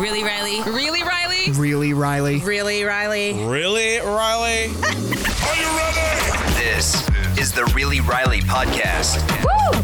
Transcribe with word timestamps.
Really, 0.00 0.24
Riley? 0.24 0.62
Really, 0.62 1.02
Riley? 1.02 1.52
Really, 1.52 1.92
Riley? 1.92 2.40
Really, 2.40 2.84
Riley? 2.84 3.34
Really, 3.34 3.98
Riley? 3.98 4.64
Are 4.64 5.56
you 5.56 5.68
ready? 5.76 6.54
This 6.54 7.06
is 7.38 7.52
the 7.52 7.70
Really 7.74 8.00
Riley 8.00 8.40
podcast. 8.40 9.20
Woo! 9.44 9.82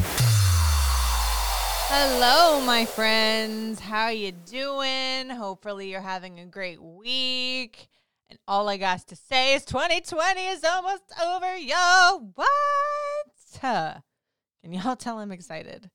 Hello, 1.90 2.64
my 2.64 2.86
friends. 2.86 3.78
How 3.78 4.08
you 4.08 4.32
doing? 4.32 5.28
Hopefully 5.28 5.90
you're 5.90 6.00
having 6.00 6.40
a 6.40 6.46
great 6.46 6.80
week. 6.80 7.86
And 8.30 8.38
all 8.48 8.70
I 8.70 8.78
got 8.78 9.06
to 9.08 9.16
say 9.16 9.54
is 9.54 9.66
2020 9.66 10.46
is 10.46 10.64
almost 10.64 11.12
over, 11.22 11.58
yo. 11.58 12.32
What? 12.34 12.48
Huh. 13.60 13.96
Can 14.62 14.72
y'all 14.72 14.96
tell 14.96 15.18
I'm 15.18 15.30
excited? 15.30 15.90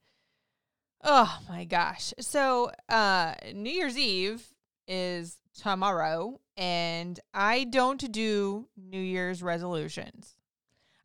Oh 1.03 1.39
my 1.49 1.65
gosh. 1.65 2.13
So, 2.19 2.71
uh 2.89 3.33
New 3.53 3.71
Year's 3.71 3.97
Eve 3.97 4.45
is 4.87 5.37
tomorrow 5.59 6.39
and 6.57 7.19
I 7.33 7.63
don't 7.63 8.11
do 8.11 8.67
New 8.77 9.01
Year's 9.01 9.41
resolutions. 9.41 10.35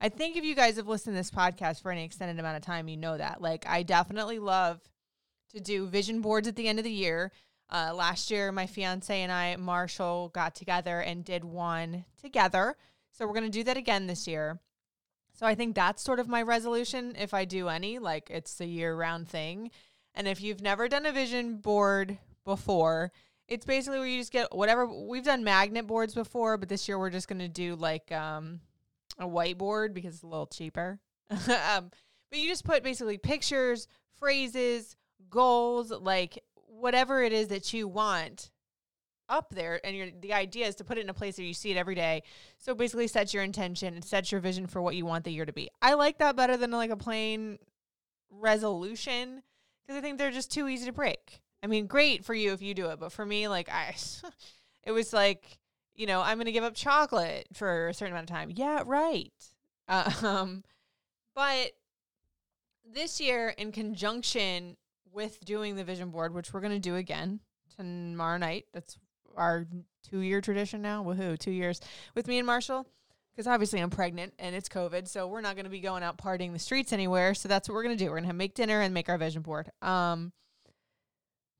I 0.00 0.10
think 0.10 0.36
if 0.36 0.44
you 0.44 0.54
guys 0.54 0.76
have 0.76 0.88
listened 0.88 1.14
to 1.14 1.18
this 1.20 1.30
podcast 1.30 1.82
for 1.82 1.90
any 1.90 2.04
extended 2.04 2.38
amount 2.38 2.58
of 2.58 2.62
time, 2.62 2.88
you 2.88 2.96
know 2.98 3.16
that. 3.16 3.40
Like, 3.40 3.66
I 3.66 3.82
definitely 3.82 4.38
love 4.38 4.80
to 5.54 5.60
do 5.60 5.86
vision 5.86 6.20
boards 6.20 6.46
at 6.46 6.56
the 6.56 6.68
end 6.68 6.78
of 6.78 6.84
the 6.84 6.90
year. 6.90 7.32
Uh, 7.70 7.92
last 7.94 8.30
year, 8.30 8.52
my 8.52 8.66
fiance 8.66 9.18
and 9.22 9.32
I, 9.32 9.56
Marshall, 9.56 10.30
got 10.34 10.54
together 10.54 11.00
and 11.00 11.24
did 11.24 11.44
one 11.44 12.04
together. 12.20 12.76
So 13.10 13.26
we're 13.26 13.32
going 13.32 13.50
to 13.50 13.58
do 13.58 13.64
that 13.64 13.78
again 13.78 14.06
this 14.06 14.28
year. 14.28 14.60
So 15.36 15.46
I 15.46 15.54
think 15.54 15.74
that's 15.74 16.02
sort 16.02 16.18
of 16.18 16.28
my 16.28 16.42
resolution 16.42 17.14
if 17.18 17.34
I 17.34 17.44
do 17.44 17.68
any, 17.68 17.98
like 17.98 18.30
it's 18.30 18.58
a 18.60 18.66
year 18.66 18.96
round 18.96 19.28
thing. 19.28 19.70
And 20.14 20.26
if 20.26 20.40
you've 20.40 20.62
never 20.62 20.88
done 20.88 21.04
a 21.04 21.12
vision 21.12 21.58
board 21.58 22.16
before, 22.46 23.12
it's 23.46 23.66
basically 23.66 23.98
where 23.98 24.08
you 24.08 24.18
just 24.18 24.32
get 24.32 24.54
whatever 24.54 24.86
we've 24.86 25.24
done 25.24 25.44
magnet 25.44 25.86
boards 25.86 26.14
before, 26.14 26.56
but 26.56 26.70
this 26.70 26.88
year 26.88 26.98
we're 26.98 27.10
just 27.10 27.28
going 27.28 27.38
to 27.38 27.48
do 27.48 27.76
like 27.76 28.10
um 28.12 28.60
a 29.18 29.26
whiteboard 29.26 29.94
because 29.94 30.14
it's 30.14 30.22
a 30.22 30.26
little 30.26 30.46
cheaper. 30.46 30.98
um, 31.30 31.90
but 32.30 32.38
you 32.38 32.48
just 32.48 32.64
put 32.64 32.82
basically 32.82 33.18
pictures, 33.18 33.88
phrases, 34.18 34.96
goals, 35.28 35.90
like 35.90 36.42
whatever 36.66 37.22
it 37.22 37.32
is 37.32 37.48
that 37.48 37.72
you 37.72 37.88
want 37.88 38.50
up 39.28 39.54
there 39.54 39.80
and 39.84 40.12
the 40.20 40.32
idea 40.32 40.66
is 40.66 40.74
to 40.76 40.84
put 40.84 40.98
it 40.98 41.02
in 41.02 41.08
a 41.08 41.14
place 41.14 41.38
where 41.38 41.46
you 41.46 41.54
see 41.54 41.70
it 41.70 41.76
every 41.76 41.94
day. 41.94 42.22
So 42.58 42.74
basically 42.74 43.08
set 43.08 43.34
your 43.34 43.42
intention 43.42 43.94
and 43.94 44.04
set 44.04 44.30
your 44.30 44.40
vision 44.40 44.66
for 44.66 44.80
what 44.80 44.96
you 44.96 45.06
want 45.06 45.24
the 45.24 45.32
year 45.32 45.44
to 45.46 45.52
be. 45.52 45.70
I 45.82 45.94
like 45.94 46.18
that 46.18 46.36
better 46.36 46.56
than 46.56 46.70
like 46.70 46.90
a 46.90 46.96
plain 46.96 47.58
resolution 48.30 49.42
because 49.82 49.98
I 49.98 50.00
think 50.00 50.18
they're 50.18 50.30
just 50.30 50.52
too 50.52 50.68
easy 50.68 50.86
to 50.86 50.92
break. 50.92 51.40
I 51.62 51.66
mean, 51.66 51.86
great 51.86 52.24
for 52.24 52.34
you 52.34 52.52
if 52.52 52.62
you 52.62 52.74
do 52.74 52.90
it, 52.90 53.00
but 53.00 53.12
for 53.12 53.24
me 53.24 53.48
like 53.48 53.68
I 53.68 53.94
it 54.84 54.92
was 54.92 55.12
like, 55.12 55.58
you 55.94 56.06
know, 56.06 56.20
I'm 56.20 56.36
going 56.36 56.46
to 56.46 56.52
give 56.52 56.64
up 56.64 56.74
chocolate 56.74 57.48
for 57.52 57.88
a 57.88 57.94
certain 57.94 58.12
amount 58.12 58.30
of 58.30 58.36
time. 58.36 58.52
Yeah, 58.54 58.82
right. 58.86 59.32
Uh, 59.88 60.10
um 60.22 60.64
but 61.34 61.72
this 62.84 63.20
year 63.20 63.48
in 63.58 63.72
conjunction 63.72 64.76
with 65.12 65.44
doing 65.44 65.76
the 65.76 65.84
vision 65.84 66.10
board, 66.10 66.34
which 66.34 66.52
we're 66.52 66.60
going 66.60 66.72
to 66.72 66.78
do 66.78 66.96
again 66.96 67.40
tomorrow 67.76 68.38
night. 68.38 68.66
That's 68.72 68.98
our 69.36 69.66
two 70.08 70.20
year 70.20 70.40
tradition 70.40 70.82
now. 70.82 71.04
Woohoo, 71.04 71.38
two 71.38 71.50
years 71.50 71.80
with 72.14 72.26
me 72.26 72.38
and 72.38 72.46
Marshall. 72.46 72.86
Because 73.34 73.46
obviously 73.46 73.80
I'm 73.80 73.90
pregnant 73.90 74.32
and 74.38 74.56
it's 74.56 74.68
COVID, 74.68 75.06
so 75.06 75.26
we're 75.26 75.42
not 75.42 75.56
going 75.56 75.66
to 75.66 75.70
be 75.70 75.80
going 75.80 76.02
out 76.02 76.16
partying 76.16 76.54
the 76.54 76.58
streets 76.58 76.90
anywhere. 76.90 77.34
So 77.34 77.48
that's 77.50 77.68
what 77.68 77.74
we're 77.74 77.82
going 77.82 77.96
to 77.96 78.02
do. 78.02 78.10
We're 78.10 78.16
going 78.16 78.30
to 78.30 78.34
make 78.34 78.54
dinner 78.54 78.80
and 78.80 78.94
make 78.94 79.10
our 79.10 79.18
vision 79.18 79.42
board. 79.42 79.70
Um, 79.82 80.32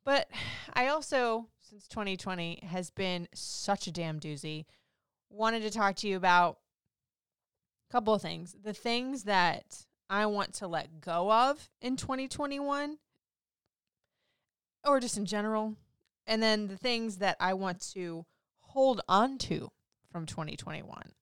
but 0.07 0.27
I 0.73 0.87
also, 0.89 1.49
since 1.61 1.87
2020 1.89 2.61
has 2.71 2.89
been 2.89 3.29
such 3.35 3.89
a 3.89 3.93
damn 3.93 4.21
doozy, 4.21 4.65
wanted 5.29 5.63
to 5.65 5.71
talk 5.71 5.97
to 5.97 6.09
you 6.09 6.17
about 6.17 6.59
a 7.91 7.93
couple 7.93 8.15
of 8.15 8.23
things. 8.23 8.57
The 8.65 8.73
things 8.73 9.25
that 9.25 9.85
I 10.09 10.27
want 10.27 10.55
to 10.55 10.67
let 10.67 11.01
go 11.01 11.31
of 11.31 11.69
in 11.83 11.97
2021 11.97 12.97
or 14.85 15.01
just 15.01 15.19
in 15.19 15.27
general. 15.27 15.77
And 16.27 16.43
then 16.43 16.69
the 16.69 16.77
things 16.77 17.19
that 17.19 17.37
I 17.41 17.55
want 17.55 17.81
to 17.93 18.27
hold 18.61 19.01
on 19.09 19.39
to 19.39 19.71
from 20.11 20.27
2021. 20.27 21.13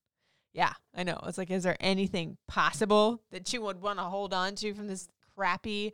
Yeah, 0.53 0.72
I 0.94 1.03
know. 1.03 1.20
It's 1.26 1.37
like, 1.37 1.50
is 1.50 1.65
there 1.65 1.76
anything 1.81 2.37
possible 2.47 3.22
that 3.32 3.53
you 3.53 3.60
would 3.62 3.82
want 3.82 3.98
to 3.98 4.04
hold 4.04 4.32
on 4.32 4.54
to 4.56 4.72
from 4.72 4.87
this 4.87 5.09
crappy 5.34 5.93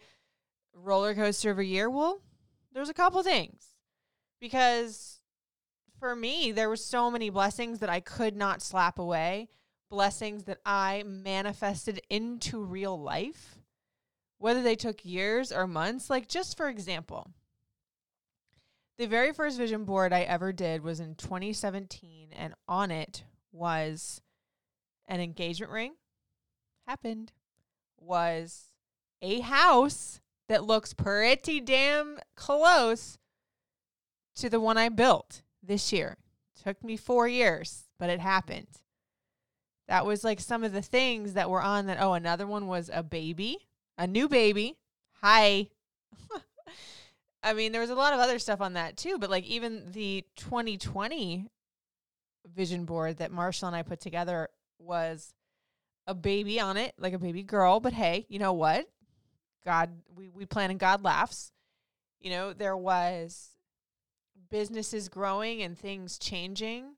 roller 0.74 1.14
coaster 1.14 1.50
of 1.50 1.58
a 1.58 1.64
year? 1.64 1.88
Well, 1.88 2.20
there's 2.72 2.90
a 2.90 2.94
couple 2.94 3.22
things. 3.22 3.66
Because 4.40 5.20
for 5.98 6.14
me, 6.16 6.52
there 6.52 6.68
were 6.68 6.76
so 6.76 7.10
many 7.10 7.30
blessings 7.30 7.78
that 7.80 7.90
I 7.90 8.00
could 8.00 8.36
not 8.36 8.62
slap 8.62 8.98
away, 8.98 9.48
blessings 9.90 10.44
that 10.44 10.58
I 10.64 11.04
manifested 11.06 12.00
into 12.08 12.62
real 12.62 13.00
life, 13.00 13.58
whether 14.38 14.62
they 14.62 14.76
took 14.76 15.04
years 15.04 15.52
or 15.52 15.66
months. 15.66 16.08
Like, 16.08 16.28
just 16.28 16.56
for 16.56 16.68
example, 16.68 17.30
the 19.00 19.06
very 19.06 19.32
first 19.32 19.56
vision 19.56 19.84
board 19.84 20.12
I 20.12 20.20
ever 20.20 20.52
did 20.52 20.82
was 20.82 21.00
in 21.00 21.14
2017, 21.14 22.28
and 22.36 22.52
on 22.68 22.90
it 22.90 23.24
was 23.50 24.20
an 25.08 25.22
engagement 25.22 25.72
ring. 25.72 25.94
Happened. 26.86 27.32
Was 27.98 28.74
a 29.22 29.40
house 29.40 30.20
that 30.50 30.64
looks 30.64 30.92
pretty 30.92 31.60
damn 31.60 32.18
close 32.36 33.16
to 34.36 34.50
the 34.50 34.60
one 34.60 34.76
I 34.76 34.90
built 34.90 35.40
this 35.62 35.94
year. 35.94 36.18
Took 36.62 36.84
me 36.84 36.98
four 36.98 37.26
years, 37.26 37.84
but 37.98 38.10
it 38.10 38.20
happened. 38.20 38.82
That 39.88 40.04
was 40.04 40.24
like 40.24 40.40
some 40.40 40.62
of 40.62 40.74
the 40.74 40.82
things 40.82 41.32
that 41.32 41.48
were 41.48 41.62
on 41.62 41.86
that. 41.86 42.02
Oh, 42.02 42.12
another 42.12 42.46
one 42.46 42.66
was 42.66 42.90
a 42.92 43.02
baby, 43.02 43.66
a 43.96 44.06
new 44.06 44.28
baby. 44.28 44.76
Hi. 45.22 45.68
I 47.42 47.54
mean, 47.54 47.72
there 47.72 47.80
was 47.80 47.90
a 47.90 47.94
lot 47.94 48.12
of 48.12 48.20
other 48.20 48.38
stuff 48.38 48.60
on 48.60 48.74
that 48.74 48.96
too, 48.96 49.18
but 49.18 49.30
like 49.30 49.44
even 49.44 49.92
the 49.92 50.24
2020 50.36 51.46
vision 52.54 52.84
board 52.84 53.18
that 53.18 53.32
Marshall 53.32 53.68
and 53.68 53.76
I 53.76 53.82
put 53.82 54.00
together 54.00 54.48
was 54.78 55.32
a 56.06 56.14
baby 56.14 56.60
on 56.60 56.76
it, 56.76 56.94
like 56.98 57.12
a 57.12 57.18
baby 57.18 57.42
girl. 57.42 57.80
But 57.80 57.92
hey, 57.92 58.26
you 58.28 58.38
know 58.38 58.52
what? 58.52 58.86
God, 59.64 59.90
we, 60.14 60.28
we 60.28 60.44
plan 60.44 60.70
and 60.70 60.80
God 60.80 61.02
laughs. 61.02 61.52
You 62.20 62.30
know, 62.30 62.52
there 62.52 62.76
was 62.76 63.50
businesses 64.50 65.08
growing 65.08 65.62
and 65.62 65.78
things 65.78 66.18
changing. 66.18 66.96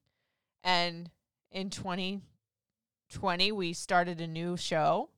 And 0.65 1.11
in 1.53 1.71
2020, 1.71 3.53
we 3.53 3.73
started 3.73 4.21
a 4.21 4.27
new 4.27 4.57
show 4.57 5.11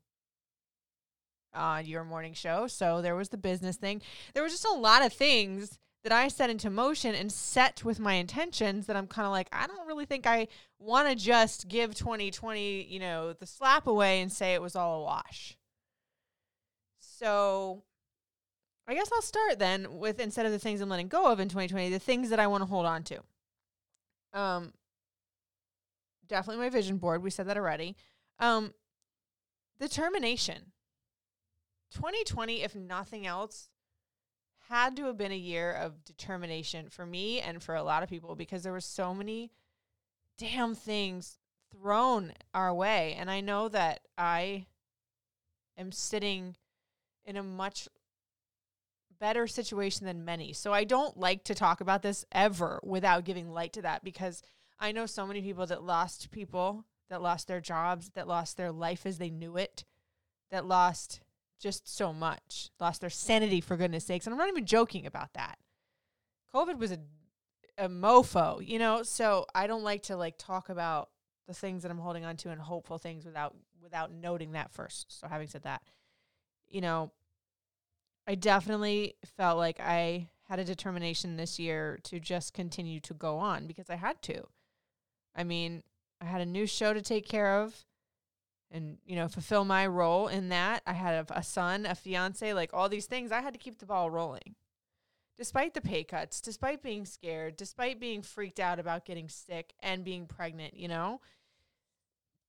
on 1.54 1.86
your 1.86 2.04
morning 2.04 2.34
show. 2.34 2.66
So 2.66 3.02
there 3.02 3.16
was 3.16 3.28
the 3.28 3.36
business 3.36 3.76
thing. 3.76 4.02
There 4.34 4.42
was 4.42 4.52
just 4.52 4.66
a 4.66 4.72
lot 4.72 5.04
of 5.04 5.12
things 5.12 5.78
that 6.04 6.12
I 6.12 6.28
set 6.28 6.50
into 6.50 6.68
motion 6.68 7.14
and 7.14 7.32
set 7.32 7.82
with 7.82 7.98
my 7.98 8.14
intentions 8.14 8.86
that 8.86 8.96
I'm 8.96 9.06
kind 9.06 9.24
of 9.24 9.32
like, 9.32 9.48
I 9.52 9.66
don't 9.66 9.86
really 9.86 10.04
think 10.04 10.26
I 10.26 10.48
want 10.78 11.08
to 11.08 11.14
just 11.14 11.66
give 11.66 11.94
2020, 11.94 12.84
you 12.84 13.00
know, 13.00 13.32
the 13.32 13.46
slap 13.46 13.86
away 13.86 14.20
and 14.20 14.30
say 14.30 14.52
it 14.52 14.60
was 14.60 14.76
all 14.76 15.00
a 15.00 15.04
wash. 15.04 15.56
So 16.98 17.84
I 18.86 18.94
guess 18.94 19.10
I'll 19.12 19.22
start 19.22 19.58
then 19.58 19.98
with 19.98 20.20
instead 20.20 20.44
of 20.44 20.52
the 20.52 20.58
things 20.58 20.82
I'm 20.82 20.90
letting 20.90 21.08
go 21.08 21.32
of 21.32 21.40
in 21.40 21.48
2020, 21.48 21.88
the 21.88 21.98
things 21.98 22.28
that 22.28 22.38
I 22.38 22.48
want 22.48 22.62
to 22.62 22.66
hold 22.66 22.84
on 22.84 23.02
to. 23.04 23.20
Um 24.34 24.74
definitely 26.28 26.62
my 26.62 26.68
vision 26.68 26.98
board. 26.98 27.22
We 27.22 27.30
said 27.30 27.48
that 27.48 27.56
already. 27.56 27.96
Um 28.38 28.74
determination. 29.80 30.72
2020, 31.94 32.62
if 32.62 32.74
nothing 32.74 33.26
else, 33.26 33.68
had 34.68 34.96
to 34.96 35.04
have 35.04 35.16
been 35.16 35.32
a 35.32 35.36
year 35.36 35.72
of 35.72 36.04
determination 36.04 36.88
for 36.88 37.04
me 37.04 37.40
and 37.40 37.62
for 37.62 37.74
a 37.74 37.82
lot 37.82 38.02
of 38.02 38.08
people 38.08 38.34
because 38.34 38.62
there 38.62 38.72
were 38.72 38.80
so 38.80 39.14
many 39.14 39.52
damn 40.38 40.74
things 40.74 41.38
thrown 41.70 42.32
our 42.54 42.74
way. 42.74 43.14
And 43.18 43.30
I 43.30 43.40
know 43.40 43.68
that 43.68 44.00
I 44.16 44.66
am 45.76 45.92
sitting 45.92 46.56
in 47.24 47.36
a 47.36 47.42
much 47.42 47.88
better 49.20 49.46
situation 49.46 50.06
than 50.06 50.24
many. 50.24 50.52
So 50.52 50.72
I 50.72 50.84
don't 50.84 51.16
like 51.16 51.44
to 51.44 51.54
talk 51.54 51.80
about 51.80 52.02
this 52.02 52.24
ever 52.32 52.80
without 52.82 53.24
giving 53.24 53.50
light 53.50 53.72
to 53.74 53.82
that 53.82 54.04
because 54.04 54.42
I 54.78 54.92
know 54.92 55.06
so 55.06 55.26
many 55.26 55.40
people 55.40 55.66
that 55.66 55.82
lost 55.82 56.30
people, 56.30 56.84
that 57.08 57.22
lost 57.22 57.48
their 57.48 57.60
jobs, 57.60 58.10
that 58.14 58.28
lost 58.28 58.56
their 58.56 58.72
life 58.72 59.06
as 59.06 59.18
they 59.18 59.30
knew 59.30 59.56
it, 59.56 59.84
that 60.50 60.66
lost 60.66 61.20
just 61.60 61.94
so 61.94 62.12
much, 62.12 62.70
lost 62.80 63.00
their 63.00 63.10
sanity 63.10 63.60
for 63.60 63.76
goodness 63.76 64.04
sakes. 64.04 64.26
And 64.26 64.34
I'm 64.34 64.38
not 64.38 64.48
even 64.48 64.66
joking 64.66 65.06
about 65.06 65.32
that. 65.34 65.58
COVID 66.54 66.78
was 66.78 66.92
a 66.92 66.98
a 67.76 67.88
mofo, 67.88 68.66
you 68.66 68.78
know? 68.78 69.02
So 69.02 69.46
I 69.54 69.66
don't 69.66 69.82
like 69.82 70.04
to 70.04 70.16
like 70.16 70.36
talk 70.38 70.68
about 70.68 71.10
the 71.46 71.54
things 71.54 71.82
that 71.82 71.90
I'm 71.90 71.98
holding 71.98 72.24
on 72.24 72.36
to 72.38 72.50
and 72.50 72.60
hopeful 72.60 72.98
things 72.98 73.24
without 73.24 73.54
without 73.82 74.12
noting 74.12 74.52
that 74.52 74.72
first. 74.72 75.18
So 75.18 75.28
having 75.28 75.48
said 75.48 75.62
that, 75.64 75.82
you 76.68 76.80
know, 76.80 77.12
I 78.26 78.34
definitely 78.34 79.16
felt 79.36 79.58
like 79.58 79.78
I 79.80 80.28
had 80.48 80.58
a 80.58 80.64
determination 80.64 81.36
this 81.36 81.58
year 81.58 81.98
to 82.04 82.18
just 82.18 82.54
continue 82.54 83.00
to 83.00 83.14
go 83.14 83.38
on 83.38 83.66
because 83.66 83.90
I 83.90 83.96
had 83.96 84.22
to. 84.22 84.44
I 85.36 85.44
mean, 85.44 85.82
I 86.20 86.26
had 86.26 86.40
a 86.40 86.46
new 86.46 86.66
show 86.66 86.94
to 86.94 87.02
take 87.02 87.28
care 87.28 87.60
of 87.60 87.84
and, 88.74 88.98
you 89.06 89.14
know, 89.14 89.28
fulfill 89.28 89.64
my 89.64 89.86
role 89.86 90.26
in 90.26 90.48
that. 90.48 90.82
I 90.84 90.92
had 90.92 91.30
a, 91.30 91.42
son, 91.42 91.86
a 91.86 91.94
fiance, 91.94 92.52
like 92.52 92.74
all 92.74 92.88
these 92.88 93.06
things. 93.06 93.30
I 93.30 93.40
had 93.40 93.54
to 93.54 93.58
keep 93.58 93.78
the 93.78 93.86
ball 93.86 94.10
rolling. 94.10 94.56
Despite 95.38 95.74
the 95.74 95.80
pay 95.80 96.04
cuts, 96.04 96.40
despite 96.40 96.82
being 96.82 97.06
scared, 97.06 97.56
despite 97.56 98.00
being 98.00 98.20
freaked 98.20 98.60
out 98.60 98.78
about 98.80 99.04
getting 99.04 99.28
sick 99.28 99.72
and 99.80 100.04
being 100.04 100.26
pregnant, 100.26 100.74
you 100.74 100.88
know, 100.88 101.20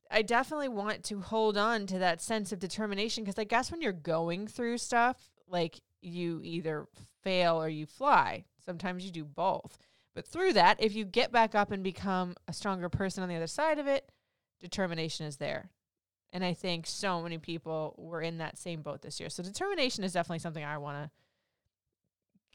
I 0.10 0.24
definitely 0.24 0.68
want 0.68 1.04
to 1.06 1.22
hold 1.22 1.58
on 1.58 1.88
to 1.88 2.00
that 2.00 2.22
sense 2.22 2.52
of 2.52 2.60
determination 2.60 3.24
because 3.24 3.40
I 3.40 3.44
guess 3.44 3.72
when 3.72 3.82
you're 3.82 3.92
going 3.92 4.48
through 4.48 4.80
stuff, 4.80 5.18
like 5.48 5.80
you 6.02 6.42
either 6.44 6.88
fail 7.24 7.62
or 7.62 7.70
you 7.70 7.86
fly. 7.86 8.46
Sometimes 8.66 9.06
you 9.06 9.12
do 9.12 9.26
both. 9.26 9.78
But 10.16 10.26
through 10.28 10.54
that, 10.54 10.82
if 10.82 10.96
you 10.96 11.06
get 11.06 11.32
back 11.32 11.54
up 11.54 11.72
and 11.72 11.84
become 11.84 12.36
a 12.48 12.54
stronger 12.54 12.90
person 12.90 13.22
on 13.22 13.30
the 13.30 13.36
other 13.36 13.48
side 13.48 13.80
of 13.80 13.88
it, 13.88 14.12
determination 14.60 15.26
is 15.26 15.38
there. 15.38 15.70
And 16.36 16.44
I 16.44 16.54
think 16.54 16.86
so 16.86 17.22
many 17.22 17.38
people 17.38 17.96
were 17.98 18.22
in 18.22 18.40
that 18.40 18.58
same 18.58 18.82
boat 18.82 19.02
this 19.02 19.22
year. 19.22 19.30
So 19.30 19.42
determination 19.42 20.04
is 20.04 20.12
definitely 20.12 20.40
something 20.40 20.66
I 20.66 20.78
want 20.78 21.06
to 21.06 21.10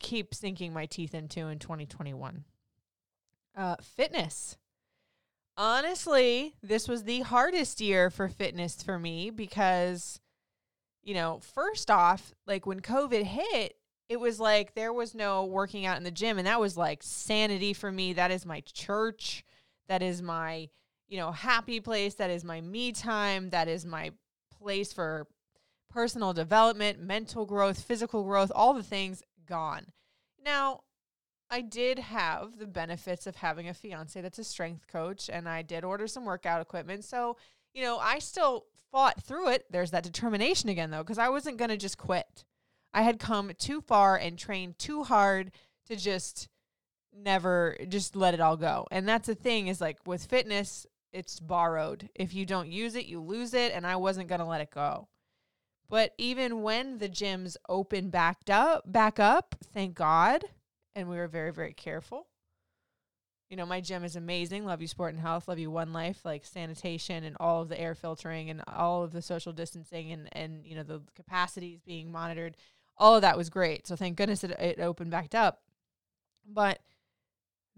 keep 0.07 0.35
sinking 0.35 0.75
my 0.75 0.85
teeth 0.85 1.15
into 1.15 1.49
in 1.49 1.59
2021. 1.59 2.45
Uh, 3.57 3.77
fitness. 3.81 4.59
Honestly, 5.57 6.57
this 6.63 6.89
was 6.89 7.05
the 7.05 7.21
hardest 7.21 7.81
year 7.81 8.11
for 8.11 8.29
fitness 8.29 8.83
for 8.83 8.99
me 8.99 9.31
because 9.31 10.21
you 11.03 11.15
know, 11.15 11.41
first 11.55 11.91
off, 11.91 12.35
like 12.47 12.67
when 12.67 12.81
COVID 12.81 13.23
hit, 13.23 13.77
it 14.11 14.21
was 14.21 14.39
like 14.39 14.75
there 14.75 14.93
was 14.93 15.15
no 15.15 15.47
working 15.47 15.87
out 15.87 15.97
in 15.97 16.05
the 16.05 16.11
gym. 16.11 16.37
And 16.37 16.47
that 16.47 16.61
was 16.61 16.77
like 16.77 17.03
sanity 17.03 17.73
for 17.73 17.91
me. 17.91 18.13
That 18.13 18.31
is 18.31 18.45
my 18.45 18.61
church. 18.61 19.43
That 19.89 20.03
is 20.03 20.21
my, 20.21 20.69
you 21.11 21.19
know, 21.19 21.33
happy 21.33 21.81
place. 21.81 22.15
That 22.15 22.31
is 22.31 22.45
my 22.45 22.61
me 22.63 22.93
time. 22.93 23.51
That 23.51 23.69
is 23.69 23.85
my 23.85 24.13
place 24.59 24.93
for 24.93 25.27
personal 25.91 26.33
development, 26.33 27.01
mental 27.01 27.45
growth, 27.45 27.83
physical 27.83 28.23
growth, 28.23 28.53
all 28.55 28.73
the 28.73 28.83
things 28.83 29.23
gone. 29.47 29.87
Now, 30.43 30.83
I 31.51 31.63
did 31.63 31.99
have 31.99 32.59
the 32.59 32.67
benefits 32.67 33.27
of 33.27 33.37
having 33.37 33.69
a 33.69 33.75
fiance 33.75 34.21
that's 34.21 34.39
a 34.39 34.45
strength 34.45 34.87
coach, 34.87 35.29
and 35.29 35.49
I 35.49 35.63
did 35.63 35.85
order 35.85 36.07
some 36.07 36.25
workout 36.25 36.63
equipment. 36.63 37.05
So, 37.05 37.37
you 37.75 37.83
know, 37.83 37.99
I 37.99 38.21
still 38.21 38.67
fought 38.93 39.21
through 39.21 39.49
it. 39.49 39.67
There's 39.69 39.91
that 39.91 40.05
determination 40.05 40.69
again, 40.69 40.93
though, 40.93 41.03
because 41.03 41.19
I 41.19 41.29
wasn't 41.29 41.59
going 41.59 41.71
to 41.71 41.77
just 41.77 41.99
quit. 41.99 42.45
I 42.95 43.03
had 43.03 43.19
come 43.19 43.51
too 43.59 43.81
far 43.81 44.17
and 44.17 44.39
trained 44.39 44.79
too 44.79 45.03
hard 45.03 45.51
to 45.87 45.97
just 45.97 46.49
never 47.13 47.77
just 47.89 48.15
let 48.15 48.35
it 48.35 48.41
all 48.41 48.57
go. 48.57 48.87
And 48.91 49.09
that's 49.09 49.27
the 49.27 49.35
thing 49.35 49.67
is 49.67 49.81
like 49.81 49.99
with 50.07 50.27
fitness, 50.27 50.87
it's 51.13 51.41
borrowed. 51.41 52.09
If 52.15 52.35
you 52.35 52.47
don't 52.47 52.69
use 52.69 52.95
it, 52.95 53.07
you 53.07 53.21
lose 53.21 53.55
it. 53.55 53.73
And 53.73 53.87
I 53.87 53.97
wasn't 53.97 54.29
going 54.29 54.41
to 54.41 54.47
let 54.47 54.61
it 54.61 54.71
go. 54.71 55.09
But 55.89 56.15
even 56.19 56.63
when 56.63 56.99
the 56.99 57.09
gyms 57.09 57.57
opened 57.69 58.13
backed 58.13 58.49
up, 58.49 58.91
back 58.91 59.19
up, 59.19 59.57
thank 59.75 59.97
God, 59.97 60.45
and 60.95 61.09
we 61.09 61.17
were 61.17 61.27
very, 61.27 61.53
very 61.53 61.73
careful 61.73 62.27
you 63.51 63.57
know, 63.57 63.67
my 63.67 63.81
gym 63.81 64.05
is 64.05 64.15
amazing. 64.15 64.65
Love 64.65 64.81
you, 64.81 64.87
sport 64.87 65.13
and 65.13 65.21
health. 65.21 65.49
Love 65.49 65.59
you, 65.59 65.73
one 65.73 65.93
life. 65.93 66.21
Like 66.25 66.47
sanitation 66.47 67.25
and 67.25 67.37
all 67.41 67.63
of 67.63 67.69
the 67.69 67.79
air 67.79 67.97
filtering 67.97 68.49
and 68.49 68.63
all 68.69 69.03
of 69.03 69.13
the 69.13 69.21
social 69.21 69.53
distancing 69.53 70.13
and 70.13 70.29
and 70.33 70.65
you 70.65 70.77
know 70.77 70.85
the 70.85 71.03
capacities 71.17 71.81
being 71.81 72.13
monitored. 72.13 72.57
All 72.97 73.17
of 73.17 73.23
that 73.23 73.37
was 73.37 73.51
great. 73.51 73.89
So 73.89 73.97
thank 73.97 74.17
goodness 74.17 74.45
it, 74.45 74.53
it 74.53 74.79
opened 74.79 75.11
back 75.11 75.35
up. 75.35 75.63
But 76.47 76.79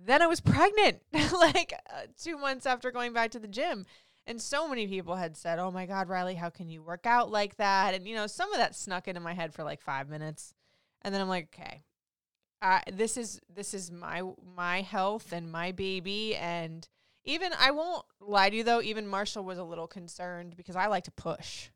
then 0.04 0.22
I 0.22 0.26
was 0.26 0.40
pregnant, 0.40 1.02
like 1.32 1.74
uh, 1.90 2.02
two 2.20 2.38
months 2.38 2.66
after 2.66 2.90
going 2.90 3.12
back 3.12 3.30
to 3.32 3.38
the 3.38 3.48
gym. 3.48 3.86
And 4.26 4.40
so 4.40 4.68
many 4.68 4.86
people 4.86 5.16
had 5.16 5.36
said, 5.36 5.58
"Oh 5.58 5.70
my 5.70 5.84
God, 5.86 6.08
Riley, 6.08 6.36
how 6.36 6.48
can 6.48 6.68
you 6.68 6.82
work 6.82 7.06
out 7.06 7.30
like 7.30 7.56
that?" 7.56 7.94
And 7.94 8.06
you 8.06 8.14
know, 8.14 8.28
some 8.28 8.52
of 8.52 8.58
that 8.58 8.76
snuck 8.76 9.08
into 9.08 9.20
my 9.20 9.34
head 9.34 9.52
for 9.52 9.64
like 9.64 9.80
five 9.80 10.08
minutes, 10.08 10.54
and 11.02 11.12
then 11.12 11.20
I'm 11.20 11.28
like, 11.28 11.48
"Okay, 11.54 11.82
uh, 12.62 12.78
this 12.92 13.16
is 13.16 13.40
this 13.52 13.74
is 13.74 13.90
my 13.90 14.22
my 14.56 14.80
health 14.82 15.32
and 15.32 15.50
my 15.50 15.72
baby 15.72 16.36
and 16.36 16.88
even 17.24 17.52
I 17.58 17.72
won't 17.72 18.04
lie 18.20 18.50
to 18.50 18.56
you 18.56 18.64
though 18.64 18.80
even 18.80 19.06
Marshall 19.08 19.44
was 19.44 19.58
a 19.58 19.64
little 19.64 19.88
concerned 19.88 20.56
because 20.56 20.76
I 20.76 20.86
like 20.86 21.04
to 21.04 21.10
push. 21.10 21.70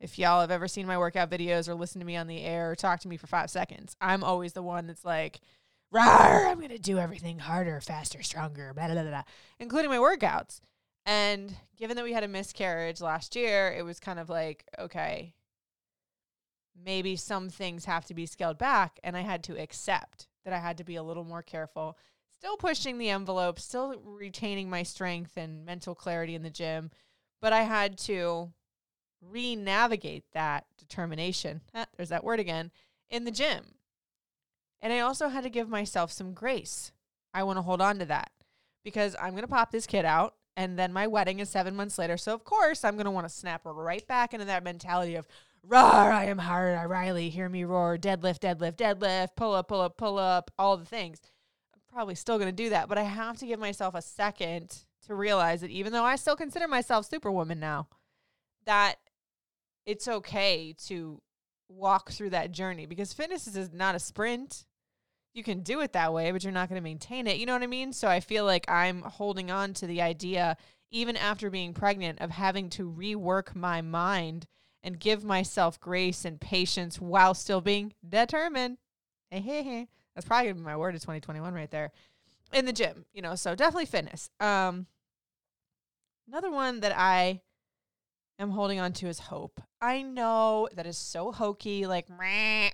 If 0.00 0.18
y'all 0.18 0.40
have 0.40 0.50
ever 0.50 0.66
seen 0.66 0.86
my 0.86 0.98
workout 0.98 1.30
videos 1.30 1.68
or 1.68 1.74
listened 1.74 2.00
to 2.00 2.06
me 2.06 2.16
on 2.16 2.26
the 2.26 2.40
air 2.40 2.70
or 2.70 2.74
talk 2.74 3.00
to 3.00 3.08
me 3.08 3.16
for 3.16 3.26
5 3.26 3.50
seconds, 3.50 3.96
I'm 4.00 4.24
always 4.24 4.54
the 4.54 4.62
one 4.62 4.86
that's 4.86 5.04
like 5.04 5.40
Rawr, 5.92 6.46
I'm 6.46 6.58
going 6.58 6.70
to 6.70 6.78
do 6.78 6.98
everything 6.98 7.38
harder, 7.38 7.80
faster, 7.80 8.22
stronger, 8.22 8.72
blah, 8.74 8.86
blah, 8.86 9.02
blah, 9.02 9.10
blah, 9.10 9.22
including 9.58 9.90
my 9.90 9.98
workouts. 9.98 10.60
And 11.06 11.54
given 11.76 11.96
that 11.96 12.04
we 12.04 12.12
had 12.12 12.24
a 12.24 12.28
miscarriage 12.28 13.00
last 13.00 13.36
year, 13.36 13.72
it 13.76 13.84
was 13.84 14.00
kind 14.00 14.18
of 14.18 14.28
like, 14.28 14.64
okay, 14.78 15.34
maybe 16.82 17.16
some 17.16 17.48
things 17.48 17.84
have 17.84 18.04
to 18.06 18.14
be 18.14 18.26
scaled 18.26 18.58
back. 18.58 18.98
And 19.04 19.16
I 19.16 19.20
had 19.20 19.44
to 19.44 19.60
accept 19.60 20.28
that 20.44 20.54
I 20.54 20.58
had 20.58 20.78
to 20.78 20.84
be 20.84 20.96
a 20.96 21.02
little 21.02 21.24
more 21.24 21.42
careful, 21.42 21.98
still 22.32 22.56
pushing 22.56 22.98
the 22.98 23.10
envelope, 23.10 23.60
still 23.60 23.94
retaining 24.04 24.68
my 24.68 24.82
strength 24.82 25.36
and 25.36 25.64
mental 25.64 25.94
clarity 25.94 26.34
in 26.34 26.42
the 26.42 26.50
gym. 26.50 26.90
But 27.40 27.52
I 27.52 27.62
had 27.62 27.98
to 27.98 28.52
re 29.20 29.56
navigate 29.56 30.24
that 30.32 30.66
determination. 30.78 31.60
Ah, 31.74 31.86
there's 31.96 32.08
that 32.08 32.24
word 32.24 32.40
again 32.40 32.70
in 33.10 33.24
the 33.24 33.30
gym. 33.30 33.74
And 34.82 34.92
I 34.92 35.00
also 35.00 35.28
had 35.28 35.44
to 35.44 35.50
give 35.50 35.68
myself 35.68 36.12
some 36.12 36.32
grace. 36.32 36.92
I 37.32 37.42
want 37.42 37.56
to 37.58 37.62
hold 37.62 37.80
on 37.80 37.98
to 37.98 38.04
that 38.06 38.30
because 38.84 39.16
I'm 39.20 39.30
going 39.30 39.42
to 39.42 39.48
pop 39.48 39.70
this 39.70 39.86
kid 39.86 40.04
out 40.04 40.34
and 40.56 40.78
then 40.78 40.92
my 40.92 41.06
wedding 41.06 41.40
is 41.40 41.48
seven 41.48 41.74
months 41.74 41.98
later. 41.98 42.16
So, 42.16 42.34
of 42.34 42.44
course, 42.44 42.84
I'm 42.84 42.94
going 42.94 43.06
to 43.06 43.10
want 43.10 43.26
to 43.26 43.34
snap 43.34 43.62
right 43.64 44.06
back 44.06 44.34
into 44.34 44.46
that 44.46 44.62
mentality 44.62 45.16
of, 45.16 45.26
roar, 45.62 45.82
I 45.82 46.26
am 46.26 46.38
hard, 46.38 46.76
I 46.76 46.84
Riley, 46.84 47.30
hear 47.30 47.48
me 47.48 47.64
roar, 47.64 47.96
deadlift, 47.98 48.40
deadlift, 48.40 48.76
deadlift, 48.76 49.30
pull 49.36 49.54
up, 49.54 49.68
pull 49.68 49.80
up, 49.80 49.96
pull 49.96 50.18
up, 50.18 50.50
all 50.58 50.76
the 50.76 50.84
things. 50.84 51.20
I'm 51.74 51.80
probably 51.92 52.14
still 52.14 52.38
going 52.38 52.54
to 52.54 52.62
do 52.62 52.70
that, 52.70 52.88
but 52.88 52.98
I 52.98 53.02
have 53.02 53.38
to 53.38 53.46
give 53.46 53.58
myself 53.58 53.94
a 53.94 54.02
second 54.02 54.84
to 55.06 55.14
realize 55.14 55.60
that 55.62 55.70
even 55.70 55.92
though 55.92 56.04
I 56.04 56.16
still 56.16 56.36
consider 56.36 56.68
myself 56.68 57.06
superwoman 57.06 57.60
now, 57.60 57.88
that 58.64 58.96
it's 59.86 60.08
okay 60.08 60.74
to 60.86 61.20
walk 61.74 62.10
through 62.10 62.30
that 62.30 62.52
journey 62.52 62.86
because 62.86 63.12
fitness 63.12 63.46
is 63.46 63.72
not 63.72 63.94
a 63.94 63.98
sprint. 63.98 64.64
You 65.34 65.42
can 65.42 65.60
do 65.60 65.80
it 65.80 65.92
that 65.92 66.12
way, 66.12 66.30
but 66.30 66.44
you're 66.44 66.52
not 66.52 66.68
going 66.68 66.80
to 66.80 66.84
maintain 66.84 67.26
it. 67.26 67.38
You 67.38 67.46
know 67.46 67.54
what 67.54 67.62
I 67.62 67.66
mean? 67.66 67.92
So 67.92 68.08
I 68.08 68.20
feel 68.20 68.44
like 68.44 68.70
I'm 68.70 69.02
holding 69.02 69.50
on 69.50 69.74
to 69.74 69.86
the 69.86 70.00
idea, 70.00 70.56
even 70.90 71.16
after 71.16 71.50
being 71.50 71.74
pregnant, 71.74 72.20
of 72.20 72.30
having 72.30 72.70
to 72.70 72.90
rework 72.90 73.54
my 73.56 73.82
mind 73.82 74.46
and 74.84 75.00
give 75.00 75.24
myself 75.24 75.80
grace 75.80 76.24
and 76.24 76.40
patience 76.40 77.00
while 77.00 77.34
still 77.34 77.60
being 77.60 77.94
determined. 78.08 78.78
Hey, 79.30 79.40
hey, 79.40 79.62
hey. 79.62 79.88
That's 80.14 80.26
probably 80.26 80.48
gonna 80.48 80.60
be 80.60 80.64
my 80.64 80.76
word 80.76 80.94
of 80.94 81.00
2021 81.00 81.52
right 81.52 81.70
there. 81.70 81.90
In 82.52 82.66
the 82.66 82.72
gym, 82.72 83.04
you 83.12 83.20
know, 83.20 83.34
so 83.34 83.56
definitely 83.56 83.86
fitness. 83.86 84.30
Um 84.38 84.86
another 86.28 86.50
one 86.50 86.80
that 86.80 86.96
I 86.96 87.40
am 88.38 88.50
holding 88.50 88.80
on 88.80 88.92
to 88.94 89.08
is 89.08 89.18
hope. 89.18 89.60
I 89.80 90.02
know 90.02 90.68
that 90.74 90.86
is 90.86 90.98
so 90.98 91.32
hokey, 91.32 91.86
like 91.86 92.06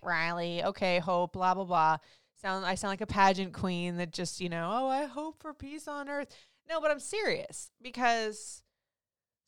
Riley, 0.03 0.65
okay, 0.65 0.99
hope, 0.99 1.33
blah 1.33 1.55
blah 1.55 1.65
blah. 1.65 1.97
Sound 2.41 2.65
I 2.65 2.75
sound 2.75 2.93
like 2.93 3.01
a 3.01 3.07
pageant 3.07 3.53
queen 3.53 3.97
that 3.99 4.13
just, 4.13 4.41
you 4.41 4.49
know, 4.49 4.71
oh, 4.73 4.89
I 4.89 5.05
hope 5.05 5.41
for 5.41 5.53
peace 5.53 5.87
on 5.87 6.09
earth. 6.09 6.29
No, 6.69 6.81
but 6.81 6.91
I'm 6.91 7.01
serious 7.01 7.71
because 7.83 8.63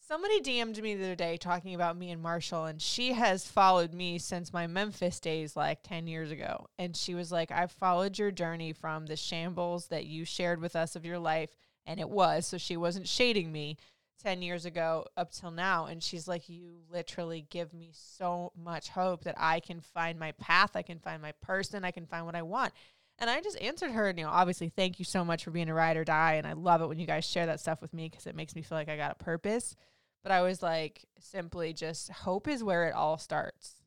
Somebody 0.04 0.40
DM'd 0.40 0.82
me 0.82 0.96
the 0.96 1.04
other 1.04 1.14
day 1.14 1.36
talking 1.36 1.76
about 1.76 1.96
me 1.96 2.10
and 2.10 2.20
Marshall, 2.20 2.64
and 2.64 2.82
she 2.82 3.12
has 3.12 3.46
followed 3.46 3.94
me 3.94 4.18
since 4.18 4.52
my 4.52 4.66
Memphis 4.66 5.20
days, 5.20 5.56
like 5.56 5.84
10 5.84 6.08
years 6.08 6.32
ago. 6.32 6.66
And 6.76 6.96
she 6.96 7.14
was 7.14 7.30
like, 7.30 7.52
I've 7.52 7.70
followed 7.70 8.18
your 8.18 8.32
journey 8.32 8.72
from 8.72 9.06
the 9.06 9.14
shambles 9.14 9.86
that 9.86 10.04
you 10.04 10.24
shared 10.24 10.60
with 10.60 10.74
us 10.74 10.96
of 10.96 11.06
your 11.06 11.20
life. 11.20 11.56
And 11.86 12.00
it 12.00 12.10
was, 12.10 12.48
so 12.48 12.58
she 12.58 12.76
wasn't 12.76 13.06
shading 13.06 13.52
me, 13.52 13.76
10 14.22 14.42
years 14.42 14.64
ago 14.64 15.06
up 15.16 15.32
till 15.32 15.50
now. 15.50 15.86
And 15.86 16.02
she's 16.02 16.28
like, 16.28 16.48
You 16.48 16.74
literally 16.90 17.46
give 17.50 17.72
me 17.72 17.90
so 17.92 18.52
much 18.56 18.88
hope 18.88 19.24
that 19.24 19.34
I 19.38 19.60
can 19.60 19.80
find 19.80 20.18
my 20.18 20.32
path, 20.32 20.70
I 20.74 20.82
can 20.82 20.98
find 20.98 21.20
my 21.20 21.32
person, 21.42 21.84
I 21.84 21.90
can 21.90 22.06
find 22.06 22.26
what 22.26 22.34
I 22.34 22.42
want. 22.42 22.72
And 23.18 23.30
I 23.30 23.40
just 23.40 23.60
answered 23.60 23.92
her, 23.92 24.08
you 24.08 24.24
know, 24.24 24.30
obviously, 24.30 24.68
thank 24.68 24.98
you 24.98 25.04
so 25.04 25.24
much 25.24 25.44
for 25.44 25.50
being 25.50 25.68
a 25.68 25.74
ride 25.74 25.96
or 25.96 26.04
die. 26.04 26.34
And 26.34 26.46
I 26.46 26.54
love 26.54 26.82
it 26.82 26.88
when 26.88 26.98
you 26.98 27.06
guys 27.06 27.24
share 27.24 27.46
that 27.46 27.60
stuff 27.60 27.80
with 27.80 27.92
me 27.92 28.08
because 28.08 28.26
it 28.26 28.34
makes 28.34 28.56
me 28.56 28.62
feel 28.62 28.76
like 28.76 28.88
I 28.88 28.96
got 28.96 29.12
a 29.12 29.24
purpose. 29.24 29.76
But 30.22 30.32
I 30.32 30.42
was 30.42 30.62
like, 30.62 31.04
simply 31.20 31.72
just 31.72 32.10
hope 32.10 32.48
is 32.48 32.64
where 32.64 32.86
it 32.86 32.94
all 32.94 33.18
starts. 33.18 33.82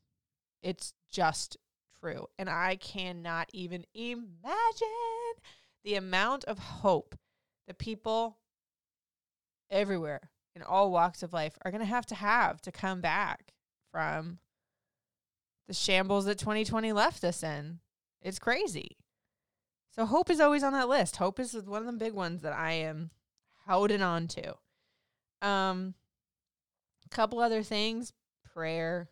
It's 0.62 0.94
just 1.12 1.58
true. 2.00 2.28
And 2.38 2.50
I 2.50 2.76
cannot 2.76 3.50
even 3.54 3.86
imagine 3.94 4.54
the 5.84 5.96
amount 5.96 6.46
of 6.46 6.60
hope 6.60 7.16
that 7.68 7.78
people 7.78 8.38
everywhere 9.76 10.30
in 10.56 10.62
all 10.62 10.92
walks 10.92 11.22
of 11.22 11.34
life 11.34 11.58
are 11.64 11.72
going 11.72 11.82
to 11.82 11.86
have 11.86 12.06
to 12.08 12.16
have 12.16 12.62
to 12.62 12.72
come 12.72 13.02
back 13.02 13.54
from 13.92 14.40
the 15.68 15.74
shambles 15.74 16.26
that 16.26 16.40
2020 16.40 16.94
left 16.94 17.24
us 17.24 17.44
in. 17.44 17.80
It's 18.22 18.40
crazy. 18.40 18.98
So 19.96 20.06
hope 20.06 20.30
is 20.30 20.40
always 20.40 20.64
on 20.64 20.74
that 20.74 20.90
list. 20.90 21.18
Hope 21.18 21.40
is 21.40 21.54
one 21.54 21.82
of 21.82 21.88
the 21.88 22.04
big 22.06 22.14
ones 22.14 22.42
that 22.42 22.54
I 22.54 22.72
am 22.74 23.12
holding 23.68 24.02
on 24.02 24.28
to. 24.28 24.56
Um, 25.42 25.94
a 27.06 27.16
couple 27.16 27.40
other 27.40 27.64
things, 27.64 28.14
prayer. 28.54 29.10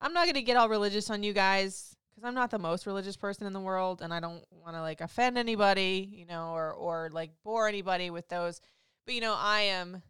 I'm 0.00 0.12
not 0.12 0.24
going 0.24 0.34
to 0.34 0.42
get 0.42 0.56
all 0.56 0.68
religious 0.68 1.10
on 1.10 1.22
you 1.22 1.32
guys 1.32 1.96
because 2.10 2.26
I'm 2.26 2.34
not 2.34 2.50
the 2.50 2.58
most 2.58 2.86
religious 2.86 3.16
person 3.16 3.46
in 3.46 3.52
the 3.52 3.60
world 3.60 4.02
and 4.02 4.12
I 4.12 4.20
don't 4.20 4.44
want 4.50 4.74
to 4.74 4.80
like 4.80 5.00
offend 5.00 5.38
anybody, 5.38 6.08
you 6.12 6.26
know, 6.26 6.50
or 6.52 6.72
or 6.72 7.10
like 7.12 7.30
bore 7.44 7.68
anybody 7.68 8.10
with 8.10 8.28
those. 8.28 8.60
But 9.08 9.14
you 9.14 9.22
know, 9.22 9.34
I 9.38 9.60
am 9.62 10.02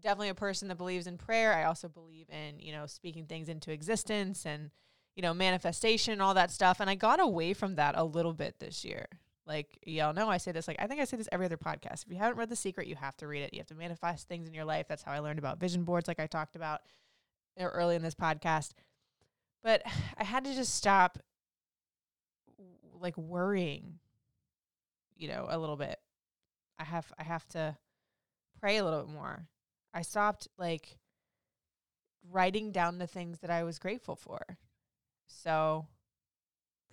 definitely 0.00 0.30
a 0.30 0.34
person 0.34 0.68
that 0.68 0.78
believes 0.78 1.06
in 1.06 1.18
prayer. 1.18 1.52
I 1.52 1.64
also 1.64 1.90
believe 1.90 2.24
in, 2.30 2.58
you 2.58 2.72
know, 2.72 2.86
speaking 2.86 3.26
things 3.26 3.50
into 3.50 3.70
existence 3.70 4.46
and 4.46 4.70
you 5.14 5.20
know, 5.20 5.34
manifestation, 5.34 6.22
all 6.22 6.32
that 6.32 6.50
stuff. 6.50 6.80
And 6.80 6.88
I 6.88 6.94
got 6.94 7.20
away 7.20 7.52
from 7.52 7.74
that 7.74 7.96
a 7.98 8.02
little 8.02 8.32
bit 8.32 8.58
this 8.58 8.82
year. 8.82 9.04
Like, 9.46 9.78
y'all 9.84 10.14
know 10.14 10.30
I 10.30 10.38
say 10.38 10.52
this, 10.52 10.66
like, 10.66 10.78
I 10.78 10.86
think 10.86 11.02
I 11.02 11.04
say 11.04 11.18
this 11.18 11.28
every 11.30 11.44
other 11.44 11.58
podcast. 11.58 12.06
If 12.06 12.12
you 12.12 12.16
haven't 12.16 12.38
read 12.38 12.48
The 12.48 12.56
Secret, 12.56 12.86
you 12.86 12.96
have 12.96 13.18
to 13.18 13.26
read 13.26 13.42
it. 13.42 13.52
You 13.52 13.58
have 13.58 13.66
to 13.66 13.74
manifest 13.74 14.28
things 14.28 14.48
in 14.48 14.54
your 14.54 14.64
life. 14.64 14.86
That's 14.88 15.02
how 15.02 15.12
I 15.12 15.18
learned 15.18 15.38
about 15.38 15.60
vision 15.60 15.84
boards, 15.84 16.08
like 16.08 16.20
I 16.20 16.26
talked 16.26 16.56
about 16.56 16.80
early 17.58 17.96
in 17.96 18.02
this 18.02 18.14
podcast. 18.14 18.70
But 19.62 19.82
I 20.16 20.24
had 20.24 20.44
to 20.44 20.54
just 20.54 20.74
stop, 20.74 21.18
like, 22.98 23.18
worrying, 23.18 23.98
you 25.16 25.28
know, 25.28 25.48
a 25.50 25.58
little 25.58 25.76
bit. 25.76 25.98
I 26.78 26.84
have, 26.84 27.12
I 27.18 27.24
have 27.24 27.46
to 27.48 27.76
pray 28.60 28.76
a 28.76 28.84
little 28.84 29.04
bit 29.04 29.14
more. 29.14 29.46
I 29.94 30.02
stopped, 30.02 30.48
like, 30.58 30.98
writing 32.28 32.72
down 32.72 32.98
the 32.98 33.06
things 33.06 33.40
that 33.40 33.50
I 33.50 33.62
was 33.64 33.78
grateful 33.78 34.16
for. 34.16 34.58
So 35.26 35.86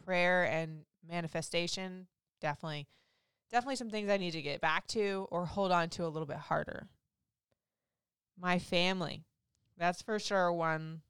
prayer 0.04 0.46
and 0.46 0.86
manifestation 1.08 2.08
definitely 2.40 2.88
definitely 3.52 3.76
some 3.76 3.90
things 3.90 4.10
I 4.10 4.18
need 4.18 4.32
to 4.32 4.42
get 4.42 4.62
back 4.62 4.88
to 4.88 5.28
or 5.32 5.46
hold 5.46 5.72
on 5.72 5.90
to 5.92 6.06
a 6.06 6.10
little 6.10 6.26
bit 6.26 6.38
harder. 6.38 6.88
My 8.40 8.60
family. 8.60 9.24
That's 9.78 10.02
for 10.02 10.20
sure 10.20 10.52
one 10.52 11.02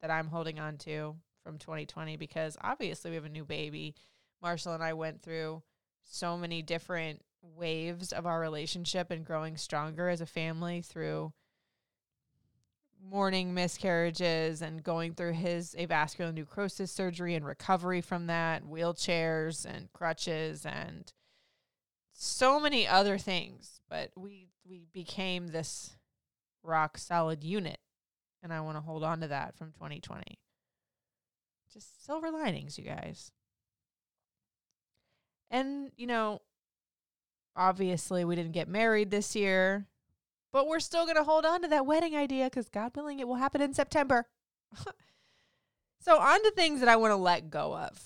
that 0.00 0.10
I'm 0.10 0.28
holding 0.28 0.60
on 0.60 0.76
to 0.78 1.16
from 1.42 1.58
2020 1.58 2.16
because 2.16 2.56
obviously 2.60 3.10
we 3.10 3.16
have 3.16 3.24
a 3.24 3.30
new 3.30 3.44
baby. 3.44 3.94
Marshall 4.42 4.74
and 4.74 4.82
I 4.82 4.92
went 4.92 5.22
through 5.22 5.62
so 6.04 6.36
many 6.36 6.62
different 6.62 7.22
waves 7.54 8.12
of 8.12 8.26
our 8.26 8.40
relationship 8.40 9.10
and 9.10 9.24
growing 9.24 9.56
stronger 9.56 10.08
as 10.08 10.20
a 10.20 10.26
family 10.26 10.82
through 10.82 11.32
mourning 13.02 13.54
miscarriages 13.54 14.62
and 14.62 14.82
going 14.82 15.14
through 15.14 15.32
his 15.32 15.74
avascular 15.78 16.34
necrosis 16.34 16.90
surgery 16.90 17.34
and 17.34 17.46
recovery 17.46 18.00
from 18.00 18.26
that, 18.26 18.64
wheelchairs 18.64 19.64
and 19.64 19.92
crutches 19.92 20.66
and 20.66 21.12
so 22.12 22.58
many 22.58 22.86
other 22.86 23.18
things. 23.18 23.80
But 23.88 24.10
we 24.16 24.48
we 24.68 24.86
became 24.92 25.48
this 25.48 25.96
rock 26.62 26.98
solid 26.98 27.44
unit. 27.44 27.78
And 28.42 28.52
I 28.52 28.60
want 28.60 28.76
to 28.76 28.82
hold 28.82 29.02
on 29.02 29.20
to 29.20 29.28
that 29.28 29.56
from 29.56 29.72
2020. 29.72 30.22
Just 31.72 32.04
silver 32.04 32.30
linings, 32.30 32.78
you 32.78 32.84
guys. 32.84 33.32
And, 35.50 35.90
you 35.96 36.06
know, 36.06 36.42
obviously 37.56 38.24
we 38.24 38.36
didn't 38.36 38.52
get 38.52 38.68
married 38.68 39.10
this 39.10 39.34
year 39.34 39.86
but 40.56 40.68
we're 40.68 40.80
still 40.80 41.04
going 41.04 41.16
to 41.16 41.22
hold 41.22 41.44
on 41.44 41.60
to 41.60 41.68
that 41.68 41.84
wedding 41.84 42.16
idea 42.16 42.44
because 42.44 42.70
God 42.70 42.92
willing, 42.96 43.20
it 43.20 43.28
will 43.28 43.34
happen 43.34 43.60
in 43.60 43.74
September. 43.74 44.24
so, 46.00 46.18
on 46.18 46.42
to 46.44 46.50
things 46.52 46.80
that 46.80 46.88
I 46.88 46.96
want 46.96 47.10
to 47.10 47.16
let 47.16 47.50
go 47.50 47.76
of. 47.76 48.00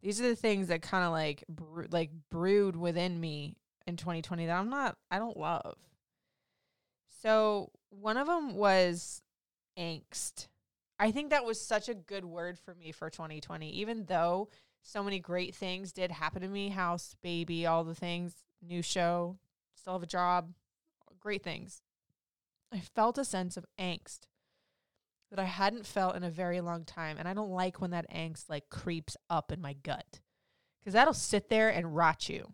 These 0.00 0.20
are 0.20 0.28
the 0.28 0.36
things 0.36 0.68
that 0.68 0.80
kind 0.80 1.04
of 1.04 1.10
like 1.10 1.42
like 1.90 2.10
brewed 2.30 2.76
within 2.76 3.18
me 3.18 3.56
in 3.84 3.96
2020 3.96 4.46
that 4.46 4.56
I'm 4.56 4.70
not 4.70 4.96
I 5.10 5.18
don't 5.18 5.36
love. 5.36 5.76
So, 7.20 7.72
one 7.90 8.16
of 8.16 8.28
them 8.28 8.54
was 8.54 9.20
angst. 9.76 10.46
I 11.00 11.10
think 11.10 11.30
that 11.30 11.44
was 11.44 11.60
such 11.60 11.88
a 11.88 11.94
good 11.94 12.24
word 12.24 12.60
for 12.60 12.76
me 12.76 12.92
for 12.92 13.10
2020 13.10 13.68
even 13.70 14.04
though 14.04 14.50
so 14.82 15.02
many 15.02 15.18
great 15.18 15.56
things 15.56 15.92
did 15.92 16.12
happen 16.12 16.42
to 16.42 16.48
me, 16.48 16.68
house, 16.68 17.16
baby, 17.24 17.66
all 17.66 17.82
the 17.82 17.94
things, 17.96 18.34
new 18.62 18.82
show, 18.82 19.38
still 19.74 19.94
have 19.94 20.02
a 20.02 20.06
job, 20.06 20.52
great 21.20 21.42
things. 21.42 21.82
I 22.72 22.80
felt 22.80 23.18
a 23.18 23.24
sense 23.24 23.56
of 23.56 23.66
angst 23.78 24.20
that 25.30 25.38
I 25.38 25.44
hadn't 25.44 25.86
felt 25.86 26.14
in 26.14 26.24
a 26.24 26.30
very 26.30 26.60
long 26.60 26.84
time. 26.84 27.16
And 27.18 27.26
I 27.26 27.34
don't 27.34 27.50
like 27.50 27.80
when 27.80 27.90
that 27.92 28.10
angst 28.10 28.48
like 28.48 28.68
creeps 28.70 29.16
up 29.30 29.50
in 29.50 29.60
my 29.60 29.72
gut 29.72 30.20
because 30.78 30.92
that'll 30.92 31.14
sit 31.14 31.48
there 31.48 31.70
and 31.70 31.96
rot 31.96 32.28
you. 32.28 32.52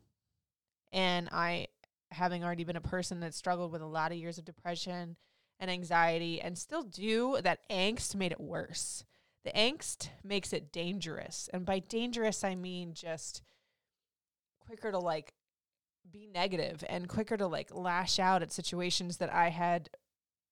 And 0.92 1.28
I, 1.32 1.68
having 2.10 2.44
already 2.44 2.64
been 2.64 2.76
a 2.76 2.80
person 2.80 3.20
that 3.20 3.34
struggled 3.34 3.72
with 3.72 3.82
a 3.82 3.86
lot 3.86 4.12
of 4.12 4.18
years 4.18 4.38
of 4.38 4.44
depression 4.44 5.16
and 5.58 5.70
anxiety 5.70 6.40
and 6.40 6.56
still 6.56 6.82
do, 6.82 7.38
that 7.42 7.68
angst 7.68 8.14
made 8.14 8.32
it 8.32 8.40
worse. 8.40 9.04
The 9.44 9.50
angst 9.50 10.10
makes 10.22 10.52
it 10.52 10.72
dangerous. 10.72 11.48
And 11.52 11.64
by 11.64 11.80
dangerous, 11.80 12.44
I 12.44 12.54
mean 12.54 12.94
just 12.94 13.42
quicker 14.60 14.92
to 14.92 14.98
like 14.98 15.32
be 16.12 16.26
negative 16.26 16.84
and 16.88 17.08
quicker 17.08 17.36
to 17.36 17.46
like 17.46 17.74
lash 17.74 18.18
out 18.18 18.42
at 18.42 18.52
situations 18.52 19.18
that 19.18 19.32
I 19.32 19.48
had 19.48 19.90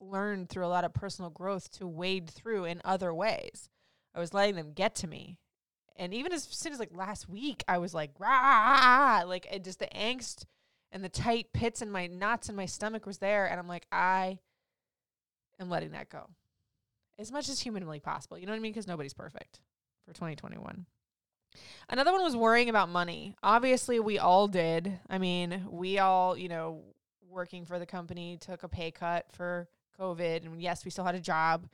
learned 0.01 0.49
through 0.49 0.67
a 0.67 0.69
lot 0.69 0.85
of 0.85 0.95
personal 0.95 1.31
growth 1.31 1.71
to 1.73 1.87
wade 1.87 2.29
through 2.29 2.65
in 2.65 2.81
other 2.85 3.13
ways. 3.13 3.69
I 4.15 4.21
was 4.21 4.35
letting 4.35 4.57
them 4.57 4.73
get 4.73 4.95
to 4.97 5.07
me. 5.07 5.39
And 5.97 6.13
even 6.13 6.33
as 6.33 6.45
soon 6.45 6.73
as 6.73 6.79
like 6.79 6.95
last 6.95 7.29
week, 7.29 7.65
I 7.67 7.79
was 7.79 7.95
like, 7.95 8.11
rah, 8.19 9.23
like 9.27 9.47
it 9.51 9.65
just 9.65 9.79
the 9.79 9.87
angst 9.87 10.45
and 10.93 11.03
the 11.03 11.09
tight 11.09 11.53
pits 11.53 11.81
and 11.81 11.91
my 11.91 12.07
knots 12.07 12.49
in 12.49 12.57
my 12.57 12.67
stomach 12.67 13.07
was 13.07 13.19
there. 13.19 13.47
And 13.47 13.59
I'm 13.59 13.69
like, 13.69 13.87
I 13.91 14.39
am 15.59 15.71
letting 15.71 15.93
that 15.93 16.11
go 16.11 16.29
as 17.19 17.33
much 17.33 17.49
as 17.49 17.61
humanly 17.61 18.01
possible. 18.01 18.39
You 18.39 18.47
know 18.47 18.53
what 18.53 18.59
I 18.59 18.61
mean? 18.61 18.73
Because 18.73 18.87
nobody's 18.87 19.15
perfect 19.15 19.61
for 20.07 20.13
2021. 20.13 20.87
Another 21.89 22.13
one 22.13 22.23
was 22.23 22.37
worrying 22.37 22.69
about 22.69 22.89
money. 22.89 23.37
Obviously, 23.43 24.01
we 24.01 24.19
all 24.19 24.49
did. 24.49 24.99
I 25.09 25.19
mean, 25.19 25.67
we 25.71 25.99
all, 25.99 26.37
you 26.37 26.49
know, 26.49 26.83
working 27.29 27.65
for 27.65 27.79
the 27.79 27.87
company 27.87 28.39
took 28.41 28.63
a 28.63 28.69
pay 28.69 28.91
cut 28.91 29.27
for 29.33 29.69
COVID. 29.99 30.45
And 30.45 30.61
yes, 30.61 30.85
we 30.85 30.91
still 30.91 31.05
had 31.05 31.15
a 31.15 31.21
job. 31.21 31.69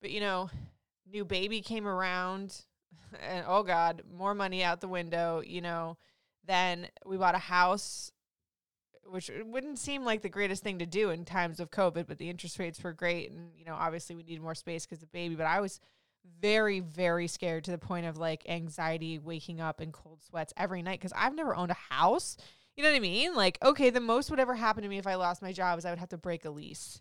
But, 0.00 0.10
you 0.10 0.20
know, 0.20 0.50
new 1.10 1.24
baby 1.24 1.60
came 1.60 1.86
around 1.86 2.64
and 3.28 3.44
oh 3.48 3.62
God, 3.62 4.02
more 4.12 4.34
money 4.34 4.62
out 4.62 4.80
the 4.80 4.88
window, 4.88 5.42
you 5.44 5.60
know. 5.60 5.96
Then 6.46 6.88
we 7.06 7.16
bought 7.16 7.34
a 7.34 7.38
house, 7.38 8.12
which 9.06 9.30
wouldn't 9.44 9.78
seem 9.78 10.04
like 10.04 10.20
the 10.20 10.28
greatest 10.28 10.62
thing 10.62 10.78
to 10.80 10.86
do 10.86 11.10
in 11.10 11.24
times 11.24 11.58
of 11.58 11.70
COVID, 11.70 12.06
but 12.06 12.18
the 12.18 12.28
interest 12.28 12.58
rates 12.58 12.82
were 12.82 12.92
great. 12.92 13.30
And, 13.30 13.50
you 13.56 13.64
know, 13.64 13.74
obviously 13.74 14.14
we 14.14 14.24
needed 14.24 14.42
more 14.42 14.54
space 14.54 14.84
because 14.84 14.98
the 14.98 15.06
baby. 15.06 15.34
But 15.36 15.46
I 15.46 15.60
was 15.60 15.80
very, 16.40 16.80
very 16.80 17.26
scared 17.26 17.64
to 17.64 17.70
the 17.70 17.78
point 17.78 18.06
of 18.06 18.16
like 18.16 18.48
anxiety, 18.48 19.18
waking 19.18 19.60
up 19.60 19.80
in 19.80 19.92
cold 19.92 20.22
sweats 20.22 20.52
every 20.56 20.82
night 20.82 21.00
because 21.00 21.12
I've 21.16 21.34
never 21.34 21.54
owned 21.54 21.70
a 21.70 21.94
house. 21.94 22.36
You 22.76 22.82
know 22.82 22.90
what 22.90 22.96
I 22.96 23.00
mean? 23.00 23.34
Like, 23.34 23.58
okay, 23.62 23.90
the 23.90 24.00
most 24.00 24.30
would 24.30 24.40
ever 24.40 24.54
happen 24.54 24.82
to 24.82 24.88
me 24.88 24.98
if 24.98 25.06
I 25.06 25.14
lost 25.14 25.42
my 25.42 25.52
job 25.52 25.78
is 25.78 25.84
I 25.84 25.90
would 25.90 25.98
have 25.98 26.08
to 26.10 26.18
break 26.18 26.44
a 26.44 26.50
lease. 26.50 27.00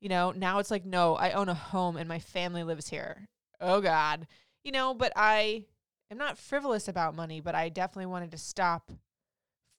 You 0.00 0.08
know, 0.08 0.30
now 0.30 0.58
it's 0.58 0.70
like, 0.70 0.84
no, 0.84 1.16
I 1.16 1.32
own 1.32 1.48
a 1.48 1.54
home 1.54 1.96
and 1.96 2.08
my 2.08 2.18
family 2.18 2.62
lives 2.62 2.88
here. 2.88 3.28
Oh 3.60 3.80
God. 3.80 4.26
You 4.62 4.72
know, 4.72 4.94
but 4.94 5.12
I 5.16 5.64
am 6.10 6.18
not 6.18 6.38
frivolous 6.38 6.86
about 6.86 7.16
money, 7.16 7.40
but 7.40 7.54
I 7.54 7.68
definitely 7.68 8.06
wanted 8.06 8.30
to 8.32 8.38
stop 8.38 8.92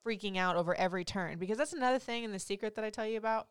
freaking 0.06 0.38
out 0.38 0.56
over 0.56 0.74
every 0.76 1.04
turn 1.04 1.38
because 1.38 1.58
that's 1.58 1.74
another 1.74 2.00
thing 2.00 2.24
in 2.24 2.32
the 2.32 2.40
secret 2.40 2.76
that 2.76 2.86
I 2.86 2.90
tell 2.90 3.06
you 3.06 3.18
about 3.18 3.48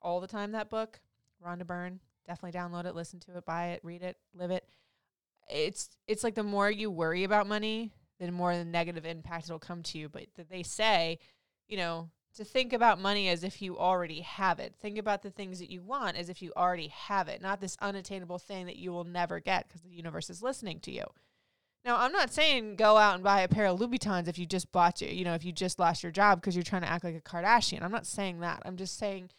all 0.00 0.20
the 0.20 0.26
time. 0.26 0.52
That 0.52 0.70
book, 0.70 1.00
Rhonda 1.44 1.66
Byrne, 1.66 2.00
definitely 2.28 2.58
download 2.58 2.84
it, 2.84 2.94
listen 2.94 3.18
to 3.20 3.36
it, 3.36 3.44
buy 3.44 3.68
it, 3.68 3.80
read 3.82 4.02
it, 4.02 4.16
live 4.34 4.50
it. 4.50 4.64
It's 5.50 5.90
it's 6.06 6.22
like 6.22 6.34
the 6.34 6.42
more 6.42 6.70
you 6.70 6.90
worry 6.90 7.24
about 7.24 7.48
money, 7.48 7.92
the 8.20 8.30
more 8.30 8.54
the 8.54 8.64
negative 8.64 9.06
impact 9.06 9.46
it'll 9.46 9.58
come 9.58 9.82
to 9.84 9.98
you. 9.98 10.08
But 10.08 10.26
they 10.50 10.62
say, 10.62 11.18
you 11.66 11.76
know, 11.76 12.10
to 12.34 12.44
think 12.44 12.72
about 12.72 13.00
money 13.00 13.28
as 13.28 13.42
if 13.42 13.60
you 13.62 13.78
already 13.78 14.20
have 14.20 14.60
it. 14.60 14.74
Think 14.78 14.98
about 14.98 15.22
the 15.22 15.30
things 15.30 15.58
that 15.58 15.70
you 15.70 15.82
want 15.82 16.16
as 16.16 16.28
if 16.28 16.42
you 16.42 16.52
already 16.56 16.88
have 16.88 17.28
it, 17.28 17.42
not 17.42 17.60
this 17.60 17.76
unattainable 17.80 18.38
thing 18.38 18.66
that 18.66 18.76
you 18.76 18.92
will 18.92 19.04
never 19.04 19.40
get 19.40 19.66
because 19.66 19.82
the 19.82 19.90
universe 19.90 20.30
is 20.30 20.42
listening 20.42 20.80
to 20.80 20.92
you. 20.92 21.04
Now, 21.84 21.96
I'm 21.98 22.12
not 22.12 22.32
saying 22.32 22.76
go 22.76 22.96
out 22.96 23.14
and 23.14 23.24
buy 23.24 23.40
a 23.40 23.48
pair 23.48 23.66
of 23.66 23.78
Louboutins 23.78 24.28
if 24.28 24.38
you 24.38 24.46
just 24.46 24.70
bought 24.72 25.00
you, 25.00 25.08
you 25.08 25.24
know, 25.24 25.34
if 25.34 25.44
you 25.44 25.52
just 25.52 25.78
lost 25.78 26.02
your 26.02 26.12
job 26.12 26.40
because 26.40 26.54
you're 26.54 26.62
trying 26.62 26.82
to 26.82 26.90
act 26.90 27.04
like 27.04 27.16
a 27.16 27.20
Kardashian. 27.20 27.82
I'm 27.82 27.92
not 27.92 28.06
saying 28.06 28.40
that. 28.40 28.62
I'm 28.64 28.76
just 28.76 28.98
saying 28.98 29.30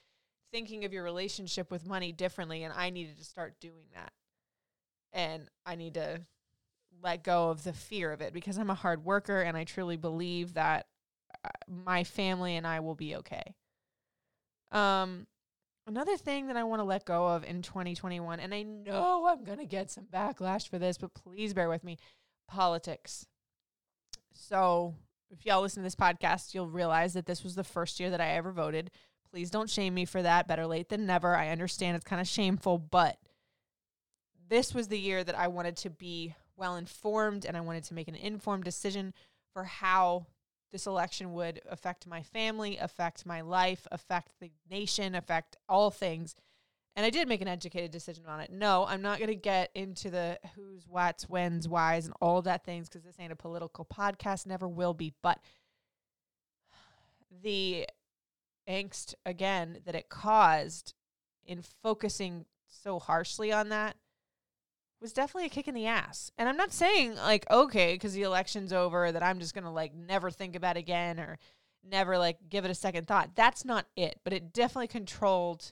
thinking 0.52 0.86
of 0.86 0.94
your 0.94 1.04
relationship 1.04 1.72
with 1.72 1.88
money 1.88 2.12
differently 2.12 2.64
and 2.64 2.74
I 2.76 2.90
needed 2.90 3.18
to 3.18 3.24
start 3.24 3.56
doing 3.60 3.86
that. 3.94 4.12
And 5.12 5.50
I 5.66 5.76
need 5.76 5.96
to 5.96 6.22
let 7.02 7.24
go 7.24 7.50
of 7.50 7.64
the 7.64 7.74
fear 7.74 8.12
of 8.12 8.22
it 8.22 8.34
because 8.34 8.58
I'm 8.58 8.70
a 8.70 8.76
hard 8.76 9.04
worker 9.04 9.42
and 9.42 9.56
I 9.56 9.64
truly 9.64 9.98
believe 9.98 10.56
that 10.56 10.88
uh, 11.44 11.50
my 11.68 12.04
family 12.04 12.56
and 12.56 12.68
I 12.68 12.80
will 12.80 12.96
be 12.96 13.16
okay. 13.18 13.56
Um 14.72 15.28
another 15.88 16.18
thing 16.18 16.48
that 16.48 16.58
I 16.58 16.64
want 16.64 16.82
to 16.82 16.84
let 16.84 17.06
go 17.06 17.28
of 17.28 17.44
in 17.44 17.64
2021 17.64 18.40
and 18.40 18.54
I 18.54 18.62
know 18.62 19.26
I'm 19.26 19.44
going 19.44 19.58
to 19.58 19.66
get 19.66 19.90
some 19.90 20.04
backlash 20.06 20.70
for 20.70 20.78
this 20.78 21.00
but 21.00 21.16
please 21.16 21.54
bear 21.54 21.68
with 21.68 21.84
me 21.84 21.98
politics. 22.48 23.26
So, 24.34 24.96
if 25.30 25.46
y'all 25.46 25.62
listen 25.62 25.84
to 25.84 25.86
this 25.86 25.96
podcast, 25.96 26.54
you'll 26.54 26.68
realize 26.68 27.14
that 27.14 27.26
this 27.26 27.44
was 27.44 27.56
the 27.56 27.64
first 27.64 28.00
year 28.00 28.10
that 28.10 28.22
I 28.22 28.32
ever 28.32 28.52
voted. 28.52 28.90
Please 29.32 29.50
don't 29.52 29.70
shame 29.70 29.94
me 29.94 30.06
for 30.06 30.22
that. 30.22 30.48
Better 30.48 30.66
late 30.66 30.90
than 30.90 31.06
never. 31.06 31.36
I 31.36 31.50
understand 31.50 31.96
it's 31.96 32.06
kind 32.06 32.22
of 32.22 32.28
shameful, 32.28 32.78
but 32.78 33.18
this 34.50 34.74
was 34.74 34.88
the 34.88 35.00
year 35.00 35.24
that 35.24 35.38
I 35.38 35.48
wanted 35.48 35.78
to 35.78 35.90
be 35.90 36.36
well 36.56 36.76
informed 36.76 37.46
and 37.46 37.56
I 37.56 37.62
wanted 37.62 37.84
to 37.86 37.94
make 37.94 38.08
an 38.08 38.16
informed 38.16 38.64
decision 38.64 39.14
for 39.54 39.64
how 39.64 40.26
this 40.72 40.88
election 40.88 41.34
would 41.34 41.62
affect 41.70 42.08
my 42.08 42.22
family, 42.22 42.78
affect 42.78 43.26
my 43.26 43.42
life, 43.42 43.88
affect 43.92 44.34
the 44.40 44.52
nation, 44.70 45.16
affect 45.16 45.58
all 45.68 45.90
things. 45.90 46.36
And 46.96 47.06
I 47.06 47.12
did 47.12 47.28
make 47.28 47.42
an 47.42 47.48
educated 47.48 47.92
decision 47.92 48.26
on 48.28 48.40
it. 48.40 48.52
No, 48.52 48.86
I'm 48.88 49.02
not 49.02 49.20
going 49.20 49.30
to 49.30 49.36
get 49.36 49.72
into 49.74 50.10
the 50.10 50.40
who's, 50.56 50.86
what's, 50.88 51.30
when's, 51.30 51.68
why's, 51.68 52.06
and 52.06 52.14
all 52.20 52.42
that 52.42 52.66
things 52.66 52.90
because 52.90 53.04
this 53.04 53.16
ain't 53.20 53.32
a 53.32 53.38
political 53.38 53.86
podcast, 53.86 54.46
never 54.46 54.68
will 54.68 54.94
be. 54.94 55.14
But 55.22 55.40
the 57.42 57.88
angst, 58.70 59.16
again, 59.26 59.80
that 59.86 59.96
it 59.96 60.10
caused 60.10 60.94
in 61.46 61.62
focusing 61.62 62.46
so 62.68 63.00
harshly 63.00 63.52
on 63.52 63.70
that 63.70 63.96
was 65.02 65.14
definitely 65.14 65.46
a 65.46 65.50
kick 65.50 65.68
in 65.68 65.76
the 65.76 65.88
ass. 65.88 66.32
And 66.38 66.50
I'm 66.50 66.58
not 66.58 66.74
saying 66.74 67.16
like 67.16 67.50
okay 67.50 67.94
because 67.94 68.14
the 68.14 68.24
election's 68.24 68.74
over 68.74 69.12
that 69.12 69.24
I'm 69.24 69.40
just 69.40 69.56
gonna 69.56 69.72
like 69.72 69.94
never 69.96 70.30
think 70.30 70.56
about 70.56 70.78
it 70.78 70.82
again 70.82 71.20
or 71.20 71.38
never 71.84 72.18
like 72.18 72.38
give 72.50 72.66
it 72.66 72.72
a 72.72 72.76
second 72.76 73.08
thought. 73.08 73.36
That's 73.36 73.64
not 73.64 73.86
it. 73.96 74.20
But 74.24 74.34
it 74.34 74.54
definitely 74.54 74.88
controlled 74.88 75.72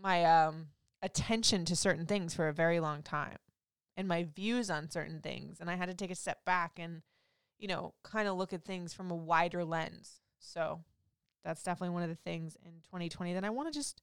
my 0.00 0.24
um 0.24 0.68
attention 1.02 1.64
to 1.66 1.76
certain 1.76 2.06
things 2.06 2.34
for 2.34 2.48
a 2.48 2.52
very 2.52 2.80
long 2.80 3.02
time 3.02 3.38
and 3.96 4.06
my 4.06 4.26
views 4.34 4.70
on 4.70 4.90
certain 4.90 5.20
things 5.20 5.58
and 5.60 5.70
I 5.70 5.76
had 5.76 5.88
to 5.88 5.94
take 5.94 6.10
a 6.10 6.14
step 6.14 6.44
back 6.44 6.72
and 6.78 7.02
you 7.58 7.68
know 7.68 7.94
kind 8.02 8.28
of 8.28 8.36
look 8.36 8.52
at 8.52 8.64
things 8.64 8.94
from 8.94 9.10
a 9.10 9.16
wider 9.16 9.64
lens. 9.64 10.20
So 10.38 10.80
that's 11.44 11.62
definitely 11.62 11.94
one 11.94 12.02
of 12.02 12.08
the 12.08 12.16
things 12.16 12.56
in 12.64 12.72
2020 12.82 13.34
that 13.34 13.44
I 13.44 13.50
want 13.50 13.72
to 13.72 13.78
just 13.78 14.02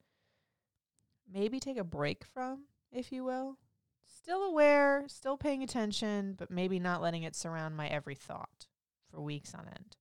maybe 1.31 1.59
take 1.59 1.77
a 1.77 1.83
break 1.83 2.25
from 2.25 2.65
if 2.91 3.11
you 3.11 3.23
will. 3.23 3.57
Still 4.05 4.43
aware, 4.43 5.05
still 5.07 5.37
paying 5.37 5.63
attention, 5.63 6.35
but 6.37 6.49
maybe 6.49 6.79
not 6.79 7.01
letting 7.01 7.23
it 7.23 7.35
surround 7.35 7.75
my 7.75 7.87
every 7.87 8.15
thought 8.15 8.67
for 9.09 9.21
weeks 9.21 9.53
on 9.53 9.67
end. 9.67 9.97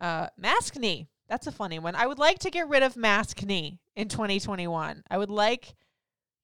Uh, 0.00 0.28
knee—that's 0.76 1.46
a 1.46 1.52
funny 1.52 1.78
one. 1.78 1.94
I 1.94 2.06
would 2.06 2.18
like 2.18 2.38
to 2.40 2.50
get 2.50 2.68
rid 2.68 2.82
of 2.82 2.96
mask 2.96 3.42
knee 3.42 3.80
in 3.96 4.08
2021. 4.08 5.02
I 5.10 5.18
would 5.18 5.30
like, 5.30 5.74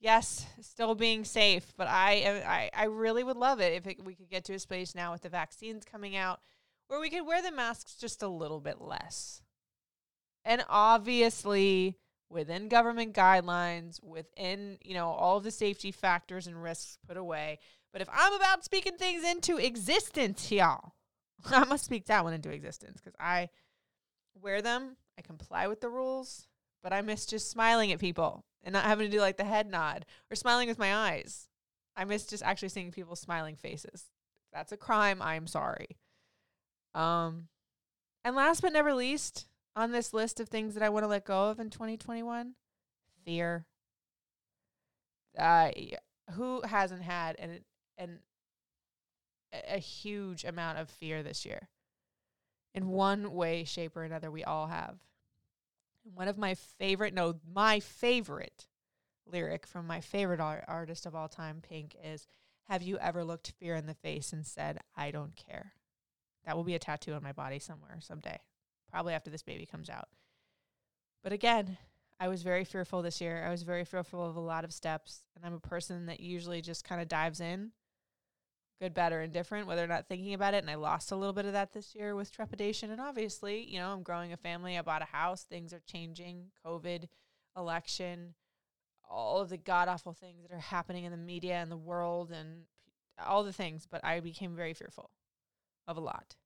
yes, 0.00 0.46
still 0.60 0.94
being 0.94 1.24
safe, 1.24 1.72
but 1.76 1.86
I 1.88 2.42
I, 2.46 2.70
I 2.74 2.84
really 2.86 3.22
would 3.22 3.36
love 3.36 3.60
it 3.60 3.72
if 3.74 3.86
it, 3.86 4.04
we 4.04 4.14
could 4.14 4.30
get 4.30 4.44
to 4.46 4.54
a 4.54 4.58
space 4.58 4.94
now 4.94 5.12
with 5.12 5.22
the 5.22 5.28
vaccines 5.28 5.84
coming 5.84 6.16
out 6.16 6.40
where 6.88 7.00
we 7.00 7.10
could 7.10 7.26
wear 7.26 7.42
the 7.42 7.52
masks 7.52 7.94
just 7.94 8.22
a 8.22 8.28
little 8.28 8.60
bit 8.60 8.80
less. 8.80 9.42
And 10.44 10.64
obviously, 10.68 11.96
within 12.28 12.68
government 12.68 13.14
guidelines, 13.14 14.02
within, 14.02 14.78
you 14.82 14.94
know, 14.94 15.08
all 15.08 15.36
of 15.36 15.44
the 15.44 15.50
safety 15.50 15.92
factors 15.92 16.46
and 16.46 16.62
risks 16.62 16.98
put 17.06 17.16
away. 17.16 17.58
But 17.92 18.02
if 18.02 18.08
I'm 18.12 18.32
about 18.32 18.64
speaking 18.64 18.96
things 18.96 19.24
into 19.24 19.58
existence, 19.58 20.50
y'all, 20.50 20.94
I 21.50 21.64
must 21.64 21.84
speak 21.84 22.06
that 22.06 22.24
one 22.24 22.32
into 22.32 22.50
existence 22.50 23.00
because 23.00 23.16
I 23.20 23.50
wear 24.40 24.62
them, 24.62 24.96
I 25.18 25.22
comply 25.22 25.66
with 25.68 25.80
the 25.80 25.90
rules, 25.90 26.46
but 26.82 26.92
I 26.92 27.02
miss 27.02 27.26
just 27.26 27.50
smiling 27.50 27.92
at 27.92 28.00
people 28.00 28.44
and 28.64 28.72
not 28.72 28.84
having 28.84 29.06
to 29.06 29.12
do 29.16 29.20
like 29.20 29.36
the 29.36 29.44
head 29.44 29.70
nod 29.70 30.06
or 30.30 30.36
smiling 30.36 30.68
with 30.68 30.78
my 30.78 30.94
eyes. 30.94 31.48
I 31.96 32.04
miss 32.04 32.26
just 32.26 32.42
actually 32.42 32.70
seeing 32.70 32.90
people's 32.90 33.20
smiling 33.20 33.56
faces. 33.56 34.06
That's 34.52 34.72
a 34.72 34.76
crime, 34.76 35.20
I'm 35.20 35.46
sorry. 35.46 35.98
Um 36.94 37.48
and 38.24 38.36
last 38.36 38.62
but 38.62 38.72
never 38.72 38.94
least, 38.94 39.46
on 39.74 39.90
this 39.90 40.12
list 40.12 40.40
of 40.40 40.48
things 40.48 40.74
that 40.74 40.82
I 40.82 40.88
want 40.88 41.04
to 41.04 41.08
let 41.08 41.24
go 41.24 41.50
of 41.50 41.60
in 41.60 41.70
2021? 41.70 42.54
Fear. 43.24 43.66
Uh, 45.38 45.70
who 46.32 46.62
hasn't 46.62 47.02
had 47.02 47.36
an 47.38 47.60
an 47.96 48.18
a 49.68 49.78
huge 49.78 50.44
amount 50.44 50.78
of 50.78 50.90
fear 50.90 51.22
this 51.22 51.44
year? 51.44 51.68
In 52.74 52.88
one 52.88 53.32
way, 53.34 53.64
shape, 53.64 53.96
or 53.96 54.02
another, 54.02 54.30
we 54.30 54.44
all 54.44 54.66
have. 54.66 54.96
One 56.14 56.28
of 56.28 56.38
my 56.38 56.54
favorite, 56.54 57.12
no, 57.12 57.34
my 57.52 57.80
favorite 57.80 58.66
lyric 59.26 59.66
from 59.66 59.86
my 59.86 60.00
favorite 60.00 60.40
art- 60.40 60.64
artist 60.66 61.04
of 61.04 61.14
all 61.14 61.28
time, 61.28 61.60
Pink, 61.60 61.94
is 62.02 62.26
Have 62.68 62.82
you 62.82 62.98
ever 62.98 63.24
looked 63.24 63.52
fear 63.58 63.74
in 63.74 63.86
the 63.86 63.94
face 63.94 64.32
and 64.32 64.46
said, 64.46 64.78
I 64.96 65.10
don't 65.10 65.36
care? 65.36 65.74
That 66.44 66.56
will 66.56 66.64
be 66.64 66.74
a 66.74 66.78
tattoo 66.78 67.12
on 67.12 67.22
my 67.22 67.32
body 67.32 67.58
somewhere 67.58 67.98
someday 68.00 68.38
probably 68.92 69.14
after 69.14 69.30
this 69.30 69.42
baby 69.42 69.66
comes 69.66 69.88
out. 69.88 70.08
But 71.22 71.32
again, 71.32 71.78
I 72.20 72.28
was 72.28 72.42
very 72.42 72.64
fearful 72.64 73.02
this 73.02 73.20
year. 73.20 73.44
I 73.46 73.50
was 73.50 73.62
very 73.62 73.84
fearful 73.84 74.24
of 74.24 74.36
a 74.36 74.40
lot 74.40 74.64
of 74.64 74.72
steps. 74.72 75.22
And 75.34 75.44
I'm 75.44 75.54
a 75.54 75.60
person 75.60 76.06
that 76.06 76.20
usually 76.20 76.60
just 76.60 76.84
kind 76.84 77.00
of 77.00 77.08
dives 77.08 77.40
in, 77.40 77.72
good, 78.80 78.94
bad, 78.94 79.12
or 79.12 79.22
indifferent, 79.22 79.66
whether 79.66 79.82
or 79.82 79.88
not 79.88 80.06
thinking 80.08 80.34
about 80.34 80.54
it. 80.54 80.62
And 80.62 80.70
I 80.70 80.74
lost 80.74 81.10
a 81.10 81.16
little 81.16 81.32
bit 81.32 81.46
of 81.46 81.52
that 81.52 81.72
this 81.72 81.94
year 81.94 82.14
with 82.14 82.30
trepidation. 82.30 82.90
And 82.90 83.00
obviously, 83.00 83.64
you 83.64 83.78
know, 83.78 83.92
I'm 83.92 84.02
growing 84.02 84.32
a 84.32 84.36
family. 84.36 84.76
I 84.76 84.82
bought 84.82 85.02
a 85.02 85.06
house. 85.06 85.42
Things 85.42 85.72
are 85.72 85.82
changing. 85.86 86.50
COVID, 86.64 87.08
election, 87.56 88.34
all 89.08 89.40
of 89.40 89.48
the 89.48 89.58
god 89.58 89.88
awful 89.88 90.12
things 90.12 90.42
that 90.42 90.54
are 90.54 90.60
happening 90.60 91.04
in 91.04 91.12
the 91.12 91.18
media 91.18 91.54
and 91.54 91.70
the 91.70 91.76
world 91.76 92.30
and 92.30 92.62
all 93.24 93.44
the 93.44 93.52
things. 93.52 93.86
But 93.90 94.04
I 94.04 94.20
became 94.20 94.54
very 94.54 94.74
fearful 94.74 95.10
of 95.86 95.96
a 95.96 96.00
lot. 96.00 96.36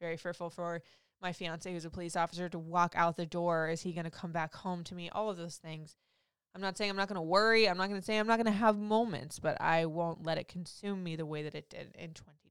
Very 0.00 0.16
fearful 0.16 0.50
for 0.50 0.82
my 1.22 1.32
fiance 1.32 1.72
who's 1.72 1.84
a 1.84 1.90
police 1.90 2.16
officer 2.16 2.48
to 2.48 2.58
walk 2.58 2.92
out 2.96 3.16
the 3.16 3.26
door 3.26 3.68
is 3.68 3.82
he 3.82 3.92
going 3.92 4.04
to 4.04 4.10
come 4.10 4.32
back 4.32 4.54
home 4.54 4.84
to 4.84 4.94
me? 4.94 5.10
All 5.10 5.30
of 5.30 5.36
those 5.36 5.56
things. 5.56 5.96
I'm 6.54 6.60
not 6.60 6.78
saying 6.78 6.90
i'm 6.90 6.96
not 6.96 7.08
going 7.08 7.16
to 7.16 7.22
worry. 7.22 7.68
I'm 7.68 7.76
not 7.76 7.88
going 7.88 8.00
to 8.00 8.04
say 8.04 8.18
i'm 8.18 8.26
not 8.26 8.36
going 8.36 8.46
to 8.46 8.52
have 8.52 8.76
moments 8.76 9.38
but 9.38 9.60
i 9.60 9.86
won't 9.86 10.24
let 10.24 10.38
it 10.38 10.48
consume 10.48 11.02
me 11.02 11.16
the 11.16 11.26
way 11.26 11.42
that 11.42 11.54
it 11.54 11.68
did 11.68 11.94
in 11.98 12.14
2020 12.14 12.44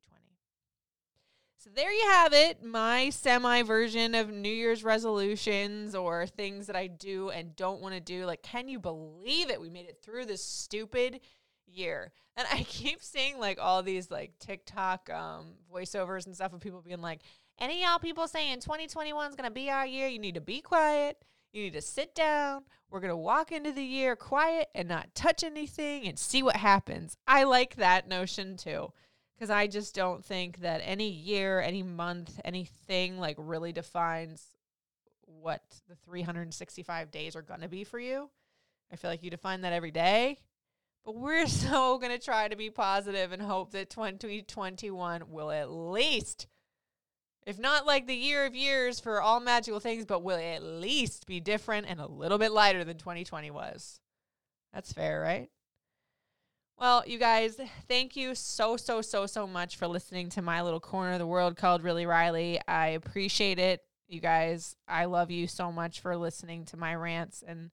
so 1.57 1.69
there 1.73 1.93
you 1.93 2.05
have 2.09 2.33
it 2.33 2.61
my 2.61 3.09
semi 3.09 3.61
version 3.61 4.15
of 4.15 4.29
new 4.29 4.51
year's 4.51 4.83
resolutions 4.83 5.95
or 5.95 6.27
things 6.27 6.67
that 6.67 6.75
i 6.75 6.87
do 6.87 7.29
and 7.29 7.55
don't 7.55 7.79
want 7.79 7.95
to 7.95 8.01
do. 8.01 8.25
Like 8.25 8.43
can 8.43 8.67
you 8.67 8.79
believe 8.79 9.49
it? 9.49 9.61
We 9.61 9.69
made 9.69 9.85
it 9.85 9.99
through 10.03 10.25
this 10.25 10.43
stupid 10.43 11.21
year. 11.65 12.11
And 12.35 12.47
I 12.51 12.63
keep 12.67 13.01
seeing 13.01 13.39
like 13.39 13.59
all 13.61 13.81
these 13.83 14.11
like 14.11 14.37
TikTok 14.39 15.09
um 15.09 15.53
voiceovers 15.73 16.25
and 16.25 16.35
stuff 16.35 16.51
of 16.51 16.59
people 16.59 16.81
being 16.81 17.01
like, 17.01 17.21
any 17.59 17.83
y'all 17.83 17.99
people 17.99 18.27
saying 18.27 18.59
2021 18.59 19.29
is 19.29 19.35
going 19.35 19.49
to 19.49 19.53
be 19.53 19.69
our 19.69 19.85
year, 19.85 20.07
you 20.07 20.19
need 20.19 20.35
to 20.35 20.41
be 20.41 20.61
quiet. 20.61 21.17
You 21.53 21.63
need 21.63 21.73
to 21.73 21.81
sit 21.81 22.15
down. 22.15 22.63
We're 22.89 22.99
going 22.99 23.09
to 23.09 23.17
walk 23.17 23.51
into 23.51 23.71
the 23.71 23.83
year 23.83 24.15
quiet 24.15 24.69
and 24.73 24.87
not 24.87 25.13
touch 25.13 25.43
anything 25.43 26.07
and 26.07 26.17
see 26.17 26.41
what 26.41 26.55
happens. 26.55 27.15
I 27.27 27.43
like 27.43 27.75
that 27.75 28.07
notion 28.07 28.57
too. 28.57 28.91
Because 29.35 29.49
I 29.49 29.67
just 29.67 29.95
don't 29.95 30.23
think 30.23 30.61
that 30.61 30.81
any 30.83 31.09
year, 31.09 31.59
any 31.59 31.83
month, 31.83 32.39
anything 32.45 33.19
like 33.19 33.35
really 33.39 33.71
defines 33.71 34.45
what 35.25 35.61
the 35.89 35.95
365 35.95 37.11
days 37.11 37.35
are 37.35 37.41
going 37.41 37.61
to 37.61 37.67
be 37.67 37.83
for 37.83 37.99
you. 37.99 38.29
I 38.91 38.95
feel 38.95 39.09
like 39.09 39.23
you 39.23 39.29
define 39.29 39.61
that 39.61 39.73
every 39.73 39.91
day. 39.91 40.39
But 41.03 41.15
we're 41.15 41.47
so 41.47 41.97
going 41.97 42.17
to 42.17 42.23
try 42.23 42.47
to 42.47 42.55
be 42.55 42.69
positive 42.69 43.31
and 43.31 43.41
hope 43.41 43.71
that 43.71 43.89
2021 43.89 45.23
will 45.29 45.51
at 45.51 45.71
least 45.71 46.47
if 47.45 47.59
not 47.59 47.85
like 47.85 48.07
the 48.07 48.15
year 48.15 48.45
of 48.45 48.55
years 48.55 48.99
for 48.99 49.21
all 49.21 49.39
magical 49.39 49.79
things, 49.79 50.05
but 50.05 50.23
will 50.23 50.37
at 50.37 50.63
least 50.63 51.25
be 51.25 51.39
different 51.39 51.87
and 51.89 51.99
a 51.99 52.07
little 52.07 52.37
bit 52.37 52.51
lighter 52.51 52.83
than 52.83 52.97
2020 52.97 53.51
was. 53.51 53.99
That's 54.73 54.93
fair, 54.93 55.21
right? 55.21 55.49
Well, 56.79 57.03
you 57.05 57.19
guys, 57.19 57.59
thank 57.87 58.15
you 58.15 58.33
so, 58.35 58.77
so, 58.77 59.01
so, 59.01 59.25
so 59.25 59.45
much 59.45 59.77
for 59.77 59.87
listening 59.87 60.29
to 60.29 60.41
my 60.41 60.61
little 60.61 60.79
corner 60.79 61.13
of 61.13 61.19
the 61.19 61.27
world 61.27 61.55
called 61.55 61.83
Really 61.83 62.05
Riley. 62.05 62.59
I 62.67 62.87
appreciate 62.87 63.59
it. 63.59 63.81
You 64.07 64.19
guys, 64.19 64.75
I 64.87 65.05
love 65.05 65.31
you 65.31 65.47
so 65.47 65.71
much 65.71 66.01
for 66.01 66.17
listening 66.17 66.65
to 66.65 66.77
my 66.77 66.95
rants 66.95 67.43
and, 67.47 67.71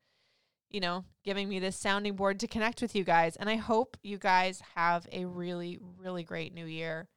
you 0.71 0.81
know, 0.81 1.05
giving 1.25 1.49
me 1.49 1.59
this 1.59 1.77
sounding 1.77 2.15
board 2.15 2.41
to 2.41 2.47
connect 2.47 2.83
with 2.83 2.95
you 2.95 3.03
guys. 3.03 3.37
And 3.37 3.49
I 3.49 3.57
hope 3.57 3.97
you 4.03 4.19
guys 4.19 4.63
have 4.75 5.07
a 5.11 5.25
really, 5.25 5.79
really 5.99 6.23
great 6.23 6.55
new 6.55 6.67
year. 6.67 7.09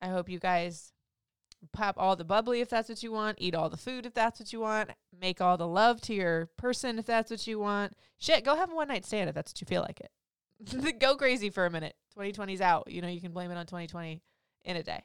I 0.00 0.08
hope 0.08 0.28
you 0.28 0.38
guys 0.38 0.92
pop 1.72 1.94
all 1.98 2.16
the 2.16 2.24
bubbly 2.24 2.60
if 2.60 2.68
that's 2.68 2.88
what 2.88 3.02
you 3.02 3.12
want, 3.12 3.38
eat 3.40 3.54
all 3.54 3.70
the 3.70 3.76
food 3.76 4.06
if 4.06 4.14
that's 4.14 4.40
what 4.40 4.52
you 4.52 4.60
want, 4.60 4.90
make 5.18 5.40
all 5.40 5.56
the 5.56 5.66
love 5.66 6.00
to 6.02 6.14
your 6.14 6.46
person 6.56 6.98
if 6.98 7.06
that's 7.06 7.30
what 7.30 7.46
you 7.46 7.58
want. 7.58 7.94
Shit, 8.18 8.44
go 8.44 8.56
have 8.56 8.72
a 8.72 8.74
one 8.74 8.88
night 8.88 9.04
stand 9.04 9.28
if 9.28 9.34
that's 9.34 9.52
what 9.52 9.60
you 9.60 9.66
feel 9.66 9.82
like 9.82 10.00
it. 10.00 10.98
go 10.98 11.16
crazy 11.16 11.50
for 11.50 11.66
a 11.66 11.70
minute. 11.70 11.94
2020's 12.16 12.60
out. 12.60 12.90
You 12.90 13.02
know, 13.02 13.08
you 13.08 13.20
can 13.20 13.32
blame 13.32 13.50
it 13.50 13.56
on 13.56 13.66
2020 13.66 14.20
in 14.64 14.76
a 14.76 14.82
day. 14.82 15.02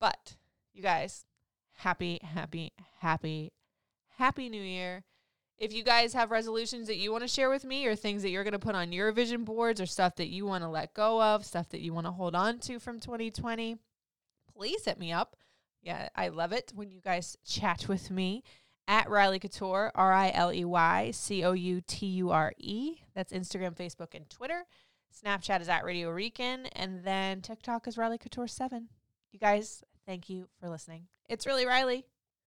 But 0.00 0.36
you 0.72 0.82
guys, 0.82 1.24
happy, 1.72 2.20
happy, 2.22 2.72
happy, 3.00 3.52
happy 4.16 4.48
new 4.48 4.62
year. 4.62 5.04
If 5.58 5.74
you 5.74 5.84
guys 5.84 6.14
have 6.14 6.30
resolutions 6.30 6.86
that 6.86 6.96
you 6.96 7.12
want 7.12 7.22
to 7.22 7.28
share 7.28 7.50
with 7.50 7.64
me 7.64 7.86
or 7.86 7.94
things 7.94 8.22
that 8.22 8.30
you're 8.30 8.44
going 8.44 8.52
to 8.52 8.58
put 8.58 8.74
on 8.74 8.92
your 8.92 9.12
vision 9.12 9.44
boards 9.44 9.78
or 9.78 9.84
stuff 9.84 10.16
that 10.16 10.28
you 10.28 10.46
want 10.46 10.64
to 10.64 10.68
let 10.68 10.94
go 10.94 11.22
of, 11.22 11.44
stuff 11.44 11.68
that 11.70 11.82
you 11.82 11.92
want 11.92 12.06
to 12.06 12.12
hold 12.12 12.34
on 12.34 12.58
to 12.60 12.78
from 12.78 12.98
2020, 12.98 13.76
please 14.56 14.86
hit 14.86 14.98
me 14.98 15.12
up. 15.12 15.36
Yeah, 15.82 16.08
I 16.14 16.28
love 16.28 16.52
it 16.52 16.72
when 16.74 16.90
you 16.90 17.00
guys 17.00 17.36
chat 17.44 17.88
with 17.88 18.10
me 18.10 18.42
at 18.86 19.08
Riley 19.08 19.38
Couture, 19.38 19.90
R 19.94 20.12
I 20.12 20.30
L 20.34 20.52
E 20.52 20.64
Y 20.64 21.10
C 21.12 21.44
O 21.44 21.52
U 21.52 21.80
T 21.86 22.06
U 22.06 22.30
R 22.30 22.52
E. 22.58 22.98
That's 23.14 23.32
Instagram, 23.32 23.76
Facebook, 23.76 24.14
and 24.14 24.28
Twitter. 24.28 24.64
Snapchat 25.24 25.60
is 25.60 25.68
at 25.68 25.84
Radio 25.84 26.10
Rican, 26.10 26.66
and 26.66 27.02
then 27.04 27.40
TikTok 27.40 27.88
is 27.88 27.98
Riley 27.98 28.18
Couture 28.18 28.46
7. 28.46 28.88
You 29.32 29.38
guys, 29.38 29.82
thank 30.06 30.28
you 30.28 30.48
for 30.60 30.68
listening. 30.68 31.06
It's 31.28 31.46
really 31.46 31.66
Riley. 31.66 32.06